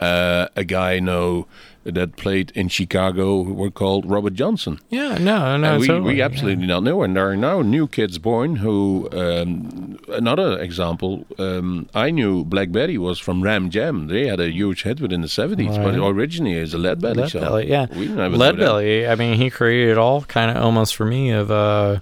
uh, 0.00 0.48
a 0.56 0.64
guy 0.64 0.94
I 0.94 1.00
know 1.00 1.46
that 1.84 2.16
played 2.16 2.50
in 2.54 2.68
Chicago 2.68 3.44
who 3.44 3.52
were 3.52 3.70
called 3.70 4.06
Robert 4.10 4.32
Johnson. 4.32 4.80
Yeah, 4.88 5.18
no, 5.18 5.56
no, 5.58 5.72
and 5.72 5.80
we, 5.80 5.86
totally, 5.86 6.14
we 6.14 6.18
yeah. 6.20 6.24
absolutely 6.24 6.66
not 6.66 6.82
know. 6.82 7.02
And 7.02 7.14
there 7.14 7.28
are 7.28 7.36
now 7.36 7.60
new 7.60 7.86
kids 7.86 8.16
born 8.18 8.56
who, 8.56 9.06
um, 9.12 9.98
another 10.08 10.58
example, 10.60 11.26
um, 11.38 11.86
I 11.94 12.10
knew 12.10 12.42
Black 12.42 12.72
Betty 12.72 12.96
was 12.96 13.18
from 13.18 13.42
Ram 13.42 13.68
Jam. 13.68 14.06
They 14.06 14.26
had 14.26 14.40
a 14.40 14.50
huge 14.50 14.82
hit 14.84 14.98
within 14.98 15.20
the 15.20 15.28
70s, 15.28 15.76
but 15.76 15.98
Right. 15.98 16.08
originally 16.08 16.54
it's 16.54 16.72
a 16.72 16.78
Lead 16.78 17.02
Belly 17.02 17.20
Lead 17.22 17.30
song. 17.32 17.42
Belly, 17.42 17.68
yeah. 17.68 17.86
We 17.94 18.08
never 18.08 18.30
knew 18.30 18.36
Lead. 18.38 18.56
Belly. 18.56 19.06
I 19.06 19.14
mean, 19.14 19.34
he 19.36 19.50
created 19.50 19.98
all 19.98 20.22
kind 20.22 20.50
of 20.56 20.64
almost 20.64 20.96
for 20.96 21.04
me 21.04 21.32
of 21.32 21.50
uh, 21.50 21.98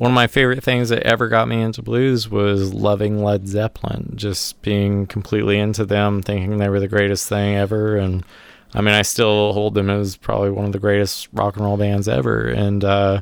one 0.00 0.12
of 0.12 0.14
my 0.14 0.26
favorite 0.26 0.64
things 0.64 0.88
that 0.88 1.02
ever 1.02 1.28
got 1.28 1.46
me 1.46 1.60
into 1.60 1.82
blues 1.82 2.26
was 2.26 2.72
loving 2.72 3.22
Led 3.22 3.46
Zeppelin, 3.46 4.14
just 4.14 4.62
being 4.62 5.06
completely 5.06 5.58
into 5.58 5.84
them, 5.84 6.22
thinking 6.22 6.56
they 6.56 6.70
were 6.70 6.80
the 6.80 6.88
greatest 6.88 7.28
thing 7.28 7.54
ever, 7.54 7.98
and 7.98 8.24
I 8.72 8.80
mean, 8.80 8.94
I 8.94 9.02
still 9.02 9.52
hold 9.52 9.74
them 9.74 9.90
as 9.90 10.16
probably 10.16 10.52
one 10.52 10.64
of 10.64 10.72
the 10.72 10.78
greatest 10.78 11.28
rock 11.34 11.56
and 11.56 11.66
roll 11.66 11.76
bands 11.76 12.08
ever, 12.08 12.48
and. 12.48 12.82
uh 12.82 13.20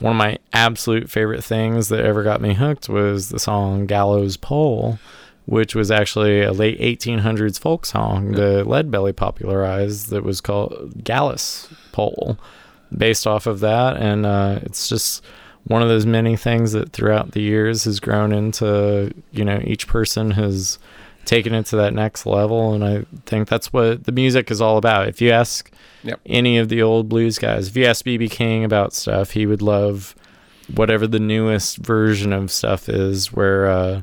one 0.00 0.12
of 0.12 0.16
my 0.18 0.38
absolute 0.52 1.10
favorite 1.10 1.42
things 1.42 1.88
that 1.88 2.04
ever 2.04 2.22
got 2.22 2.40
me 2.40 2.54
hooked 2.54 2.88
was 2.88 3.30
the 3.30 3.38
song 3.40 3.86
Gallows 3.86 4.36
Pole, 4.36 5.00
which 5.46 5.74
was 5.74 5.90
actually 5.90 6.40
a 6.42 6.52
late 6.52 6.78
1800s 6.78 7.58
folk 7.58 7.84
song 7.84 8.30
that 8.32 8.68
Lead 8.68 8.92
Belly 8.92 9.12
popularized 9.12 10.10
that 10.10 10.22
was 10.22 10.40
called 10.40 11.02
Gallis 11.02 11.68
Pole, 11.90 12.38
based 12.96 13.26
off 13.26 13.48
of 13.48 13.58
that. 13.58 13.96
And 13.96 14.24
uh, 14.24 14.60
it's 14.62 14.88
just 14.88 15.24
one 15.68 15.82
of 15.82 15.88
those 15.88 16.06
many 16.06 16.34
things 16.36 16.72
that 16.72 16.92
throughout 16.92 17.32
the 17.32 17.40
years 17.40 17.84
has 17.84 18.00
grown 18.00 18.32
into, 18.32 19.12
you 19.32 19.44
know, 19.44 19.60
each 19.64 19.86
person 19.86 20.32
has 20.32 20.78
taken 21.24 21.52
it 21.54 21.66
to 21.66 21.76
that 21.76 21.92
next 21.92 22.24
level. 22.24 22.72
And 22.72 22.82
I 22.82 23.04
think 23.26 23.48
that's 23.48 23.70
what 23.72 24.04
the 24.04 24.12
music 24.12 24.50
is 24.50 24.60
all 24.62 24.78
about. 24.78 25.08
If 25.08 25.20
you 25.20 25.30
ask 25.30 25.70
Yep. 26.04 26.20
any 26.26 26.56
of 26.58 26.68
the 26.70 26.80
old 26.80 27.08
blues 27.08 27.38
guys, 27.38 27.68
if 27.68 27.76
you 27.76 27.84
ask 27.84 28.04
BB 28.04 28.30
King 28.30 28.64
about 28.64 28.94
stuff, 28.94 29.32
he 29.32 29.44
would 29.46 29.60
love 29.60 30.14
whatever 30.74 31.06
the 31.06 31.18
newest 31.18 31.78
version 31.78 32.32
of 32.32 32.50
stuff 32.50 32.88
is, 32.88 33.32
where 33.32 33.66
uh, 33.66 34.02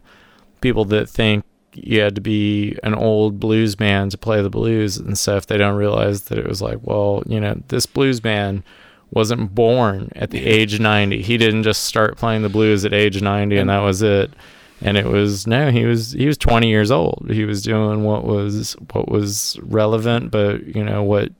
people 0.61 0.85
that 0.85 1.09
think 1.09 1.43
you 1.73 1.99
had 2.01 2.15
to 2.15 2.21
be 2.21 2.77
an 2.83 2.93
old 2.93 3.39
blues 3.39 3.79
man 3.79 4.09
to 4.09 4.17
play 4.17 4.41
the 4.41 4.49
blues 4.49 4.97
and 4.97 5.17
stuff, 5.17 5.47
they 5.47 5.57
don't 5.57 5.75
realize 5.75 6.23
that 6.23 6.37
it 6.37 6.47
was 6.47 6.61
like, 6.61 6.77
well, 6.83 7.23
you 7.25 7.39
know, 7.39 7.59
this 7.69 7.85
blues 7.85 8.23
man 8.23 8.63
wasn't 9.11 9.53
born 9.53 10.09
at 10.15 10.31
the 10.31 10.45
age 10.45 10.79
90. 10.79 11.21
He 11.21 11.37
didn't 11.37 11.63
just 11.63 11.83
start 11.83 12.17
playing 12.17 12.41
the 12.41 12.49
blues 12.49 12.85
at 12.85 12.93
age 12.93 13.21
90 13.21 13.57
and 13.57 13.69
that 13.69 13.79
was 13.79 14.01
it. 14.01 14.31
And 14.81 14.97
it 14.97 15.05
was 15.05 15.47
no, 15.47 15.71
he 15.71 15.85
was 15.85 16.11
he 16.11 16.27
was 16.27 16.37
20 16.37 16.67
years 16.67 16.91
old. 16.91 17.27
He 17.29 17.45
was 17.45 17.61
doing 17.61 18.03
what 18.03 18.25
was 18.25 18.73
what 18.91 19.07
was 19.07 19.57
relevant, 19.61 20.31
but 20.31 20.65
you 20.75 20.83
know 20.83 21.01
what 21.01 21.31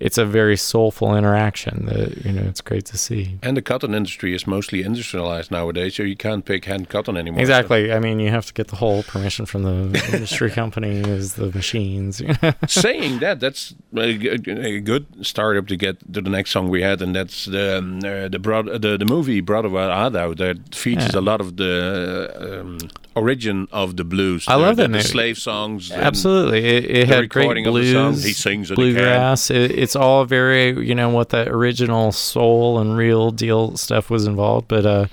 it's 0.00 0.18
a 0.18 0.24
very 0.24 0.56
soulful 0.56 1.16
interaction 1.16 1.86
that 1.86 2.24
you 2.24 2.32
know 2.32 2.42
it's 2.42 2.60
great 2.60 2.84
to 2.86 2.96
see. 2.98 3.38
And 3.42 3.56
the 3.56 3.62
cotton 3.62 3.94
industry 3.94 4.34
is 4.34 4.46
mostly 4.46 4.82
industrialized 4.82 5.50
nowadays, 5.50 5.96
so 5.96 6.02
you 6.04 6.16
can't 6.16 6.44
pick 6.44 6.64
hand 6.66 6.88
cotton 6.88 7.16
anymore. 7.16 7.40
Exactly. 7.40 7.92
I 7.92 7.98
mean, 7.98 8.20
you 8.20 8.30
have 8.30 8.46
to 8.46 8.52
get 8.54 8.68
the 8.68 8.76
whole 8.76 9.02
permission 9.02 9.46
from 9.46 9.62
the 9.64 10.00
industry 10.12 10.50
company, 10.62 11.00
is 11.00 11.34
the 11.34 11.50
machines. 11.52 12.18
So 12.18 12.52
saying 12.68 13.18
that, 13.20 13.40
that's 13.40 13.74
a 13.96 14.80
good 14.80 15.06
startup 15.26 15.66
to 15.68 15.76
get 15.76 16.00
to 16.14 16.20
the 16.20 16.30
next 16.30 16.50
song 16.50 16.68
we 16.68 16.82
had, 16.82 17.02
and 17.02 17.14
that's 17.14 17.46
the 17.46 17.78
um, 17.78 17.98
uh, 17.98 18.28
the, 18.28 18.38
broad, 18.38 18.66
the 18.82 18.96
the 18.96 19.04
movie 19.04 19.40
Brother 19.40 19.68
Thou 19.68 20.34
that 20.34 20.74
features 20.74 21.14
Yeah. 21.14 21.20
a 21.20 21.22
lot 21.30 21.40
of 21.40 21.56
the 21.56 22.60
um, 22.60 22.78
origin 23.18 23.68
of 23.72 23.96
the 23.96 24.04
blues. 24.04 24.46
I 24.48 24.54
love 24.54 24.76
the, 24.76 24.88
that 24.88 24.92
the 24.92 25.02
slave 25.02 25.38
songs. 25.38 25.90
Absolutely, 25.90 26.64
it, 26.64 26.84
it 26.84 27.08
the 27.08 27.14
had 27.14 27.28
great 27.28 27.42
recording 27.42 27.66
of 27.66 27.74
the 27.74 27.92
song, 27.92 28.12
blues, 28.12 28.24
he 28.24 28.32
sings 28.32 28.70
a 28.70 28.74
bluegrass. 28.74 29.50
It, 29.50 29.72
it's 29.72 29.96
all 29.96 30.24
very, 30.24 30.86
you 30.86 30.94
know, 30.94 31.08
what 31.08 31.30
that 31.30 31.48
original 31.48 32.12
soul 32.12 32.78
and 32.78 32.96
real 32.96 33.30
deal 33.30 33.76
stuff 33.76 34.10
was 34.10 34.26
involved, 34.26 34.68
but 34.68 34.86
uh, 34.86 35.06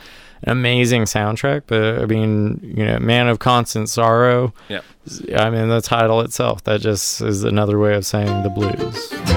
an 0.43 0.51
amazing 0.51 1.03
soundtrack. 1.03 1.63
But 1.67 2.01
I 2.01 2.05
mean, 2.05 2.59
you 2.61 2.85
know, 2.85 2.99
Man 2.99 3.27
of 3.27 3.39
Constant 3.39 3.89
Sorrow. 3.89 4.53
Yeah. 4.69 4.81
I 5.37 5.49
mean, 5.49 5.69
the 5.69 5.81
title 5.81 6.21
itself 6.21 6.63
that 6.63 6.81
just 6.81 7.21
is 7.21 7.43
another 7.43 7.77
way 7.77 7.95
of 7.95 8.05
saying 8.05 8.43
the 8.43 8.49
blues. 8.49 9.34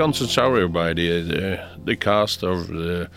Constant 0.00 0.30
Sorrow 0.30 0.66
by 0.66 0.94
the 0.94 1.20
the, 1.20 1.68
the 1.84 1.94
cast 1.94 2.42
of 2.42 2.68
the 2.68 3.10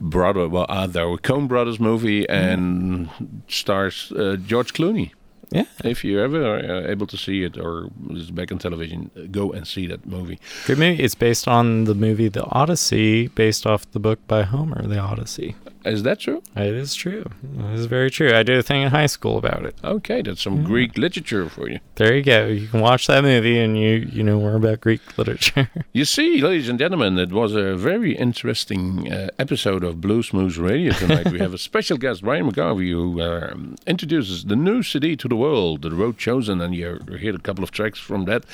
brother, 0.00 0.48
well, 0.48 0.66
uh, 0.68 0.86
the 0.86 1.00
Coen 1.00 1.48
Brothers 1.48 1.80
movie 1.80 2.28
and 2.28 3.08
stars 3.48 4.12
uh, 4.12 4.36
George 4.36 4.72
Clooney. 4.72 5.10
Yeah. 5.50 5.64
If 5.84 6.04
you 6.04 6.20
ever 6.20 6.40
are 6.44 6.88
able 6.88 7.08
to 7.08 7.16
see 7.16 7.42
it 7.42 7.58
or 7.58 7.88
is 8.10 8.30
back 8.30 8.52
on 8.52 8.58
television, 8.58 9.10
go 9.32 9.50
and 9.50 9.66
see 9.66 9.88
that 9.88 10.06
movie. 10.06 10.38
Good 10.66 10.78
movie. 10.78 11.02
It's 11.02 11.16
based 11.16 11.48
on 11.48 11.84
the 11.84 11.94
movie 11.94 12.28
The 12.28 12.44
Odyssey, 12.44 13.26
based 13.26 13.66
off 13.66 13.90
the 13.90 13.98
book 13.98 14.20
by 14.28 14.44
Homer, 14.44 14.86
The 14.86 14.98
Odyssey. 14.98 15.56
Is 15.84 16.02
that 16.04 16.20
true? 16.20 16.42
It 16.54 16.74
is 16.74 16.94
true. 16.94 17.24
It 17.58 17.74
is 17.74 17.86
very 17.86 18.10
true. 18.10 18.32
I 18.32 18.42
did 18.42 18.56
a 18.58 18.62
thing 18.62 18.82
in 18.82 18.90
high 18.90 19.06
school 19.06 19.38
about 19.38 19.64
it. 19.64 19.76
Okay, 19.82 20.22
that's 20.22 20.42
some 20.42 20.62
Greek 20.62 20.96
literature 20.96 21.48
for 21.48 21.68
you. 21.68 21.80
There 21.96 22.14
you 22.14 22.22
go. 22.22 22.46
You 22.46 22.68
can 22.68 22.80
watch 22.80 23.06
that 23.08 23.22
movie 23.22 23.58
and 23.58 23.78
you 23.78 24.08
you 24.12 24.22
know 24.22 24.38
more 24.38 24.54
about 24.54 24.80
Greek 24.80 25.00
literature. 25.18 25.68
You 25.94 26.06
see, 26.06 26.40
ladies 26.40 26.70
and 26.70 26.78
gentlemen, 26.78 27.18
it 27.18 27.32
was 27.32 27.54
a 27.54 27.76
very 27.76 28.16
interesting 28.16 29.12
uh, 29.12 29.28
episode 29.38 29.84
of 29.84 29.96
Bluesmoose 29.96 30.58
Radio 30.58 30.92
tonight. 30.94 31.30
we 31.30 31.38
have 31.38 31.52
a 31.52 31.58
special 31.58 31.98
guest, 31.98 32.22
Ryan 32.22 32.50
McGarvey, 32.50 32.90
who 32.90 33.20
um, 33.20 33.76
introduces 33.86 34.44
the 34.44 34.56
new 34.56 34.82
CD 34.82 35.16
to 35.16 35.28
the 35.28 35.36
world, 35.36 35.82
The 35.82 35.90
Road 35.90 36.16
Chosen, 36.16 36.62
and 36.62 36.74
you 36.74 36.98
heard 37.10 37.34
a 37.34 37.38
couple 37.38 37.62
of 37.62 37.72
tracks 37.72 37.98
from 37.98 38.24
that. 38.24 38.44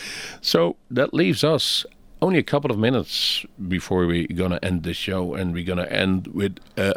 So 0.40 0.76
that 0.90 1.14
leaves 1.14 1.44
us 1.44 1.86
only 2.20 2.38
a 2.38 2.42
couple 2.42 2.70
of 2.72 2.78
minutes 2.78 3.44
before 3.68 4.06
we're 4.06 4.26
going 4.26 4.50
to 4.50 4.64
end 4.64 4.82
the 4.82 4.94
show, 4.94 5.34
and 5.34 5.52
we're 5.52 5.64
going 5.64 5.78
to 5.78 5.92
end 5.92 6.26
with. 6.28 6.58
Uh, 6.76 6.94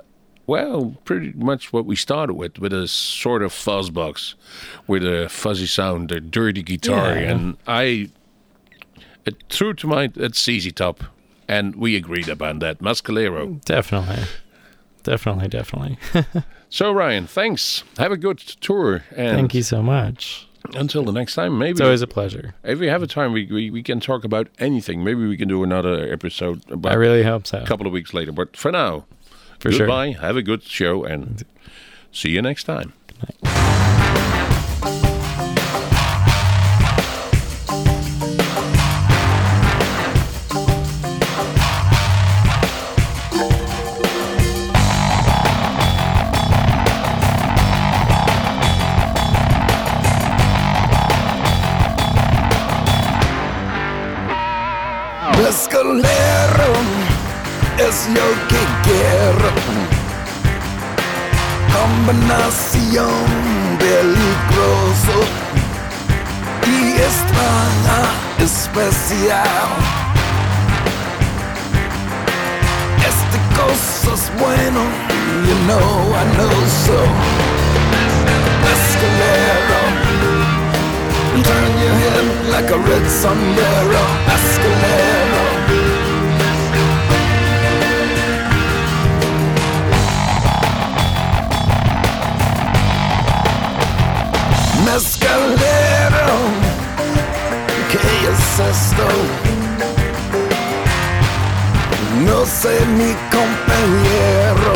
well, 0.47 0.95
pretty 1.05 1.31
much 1.35 1.71
what 1.71 1.85
we 1.85 1.95
started 1.95 2.33
with, 2.33 2.59
with 2.59 2.73
a 2.73 2.87
sort 2.87 3.41
of 3.43 3.53
fuzz 3.53 3.89
box, 3.89 4.35
with 4.87 5.03
a 5.05 5.29
fuzzy 5.29 5.65
sound, 5.67 6.11
a 6.11 6.19
dirty 6.19 6.63
guitar, 6.63 7.13
Yeah. 7.13 7.31
and 7.31 7.57
I 7.67 8.09
it 9.25 9.35
threw 9.49 9.73
to 9.75 9.87
mind 9.87 10.17
at 10.17 10.35
ZZ 10.35 10.71
Top, 10.73 11.03
and 11.47 11.75
we 11.75 11.95
agreed 11.95 12.27
upon 12.29 12.59
that. 12.59 12.79
Mescalero. 12.79 13.63
definitely. 13.65 14.23
Definitely, 15.03 15.47
definitely. 15.47 15.97
So, 16.73 16.93
Ryan, 16.93 17.27
thanks. 17.27 17.83
Have 17.97 18.13
a 18.13 18.17
good 18.17 18.37
tour. 18.37 19.03
And 19.13 19.35
Thank 19.35 19.53
you 19.53 19.61
so 19.61 19.83
much. 19.83 20.47
Until 20.73 21.03
the 21.03 21.11
next 21.11 21.35
time, 21.35 21.57
maybe 21.57 21.71
It's 21.71 21.81
always 21.81 22.01
a 22.01 22.07
pleasure. 22.07 22.53
if 22.63 22.79
we 22.79 22.87
have 22.87 23.03
a 23.03 23.07
time, 23.07 23.33
we, 23.33 23.45
we, 23.47 23.69
we 23.69 23.83
can 23.83 23.99
talk 23.99 24.23
about 24.23 24.47
anything. 24.57 25.03
Maybe 25.03 25.27
we 25.27 25.35
can 25.35 25.49
do 25.49 25.63
another 25.63 26.09
episode 26.13 26.61
about 26.71 26.93
I 26.93 26.95
really 26.95 27.23
hope 27.23 27.45
so. 27.45 27.57
a 27.61 27.65
couple 27.65 27.85
of 27.87 27.91
weeks 27.91 28.13
later. 28.13 28.31
But 28.31 28.55
for 28.55 28.71
now, 28.71 29.03
For 29.61 29.71
sure. 29.71 29.85
goodbye. 29.85 30.13
Have 30.19 30.37
a 30.37 30.41
good 30.41 30.63
show, 30.63 31.03
and 31.03 31.43
see 32.11 32.29
you 32.29 32.41
next 32.41 32.63
time. 32.63 32.93
Combinación 62.11 63.07
peligroso 63.79 65.17
y 66.67 66.99
extraña 66.99 67.99
especial. 68.37 69.69
Este 72.99 73.37
cosa 73.55 74.13
es 74.13 74.29
bueno, 74.41 74.81
you 75.47 75.55
know 75.67 76.13
I 76.13 76.25
know 76.35 76.57
so. 76.83 76.99
Mescalero, 78.65 79.81
turn 81.45 81.71
your 81.79 81.95
head 82.01 82.25
like 82.51 82.69
a 82.71 82.77
red 82.77 83.05
sombrero. 83.09 84.01
Mescalero. 94.85 94.91
Mescalero, 94.91 96.37
¿qué 97.91 98.03
es 98.31 98.43
esto? 98.75 99.07
No 102.25 102.45
sé 102.45 102.85
mi 102.97 103.13
compañero. 103.31 104.73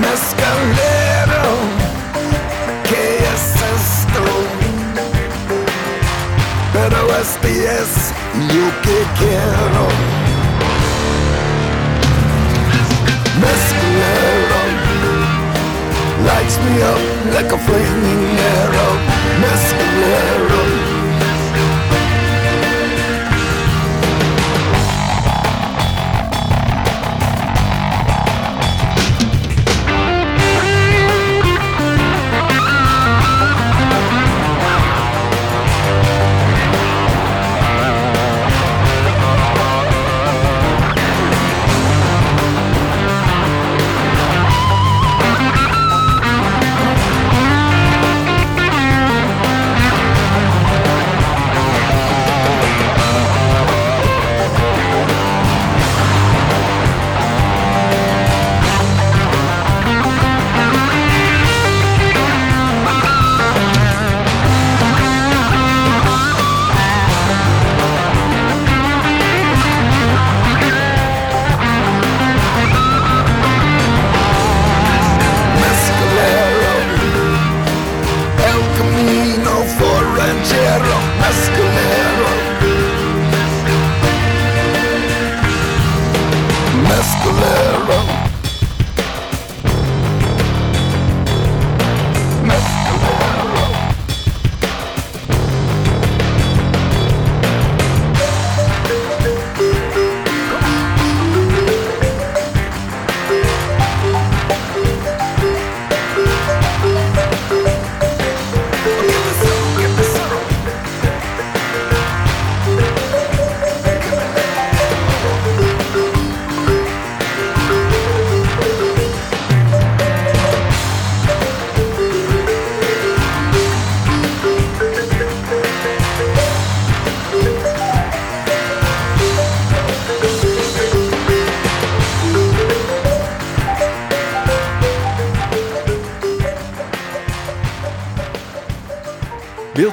Mescalero, 0.00 1.44
¿qué 2.88 3.18
es 3.32 3.44
esto? 3.76 4.24
Pero 6.72 6.98
este 7.22 7.50
es 7.64 7.90
yo 8.52 8.66
que 8.82 8.98
quiero. 9.18 9.84
Mescalero 13.40 14.37
lights 16.28 16.58
me 16.58 16.82
up 16.82 17.00
like 17.34 17.50
a 17.52 17.58
flaming 17.58 18.38
arrow. 18.56 18.92
Mescalero. 19.40 20.77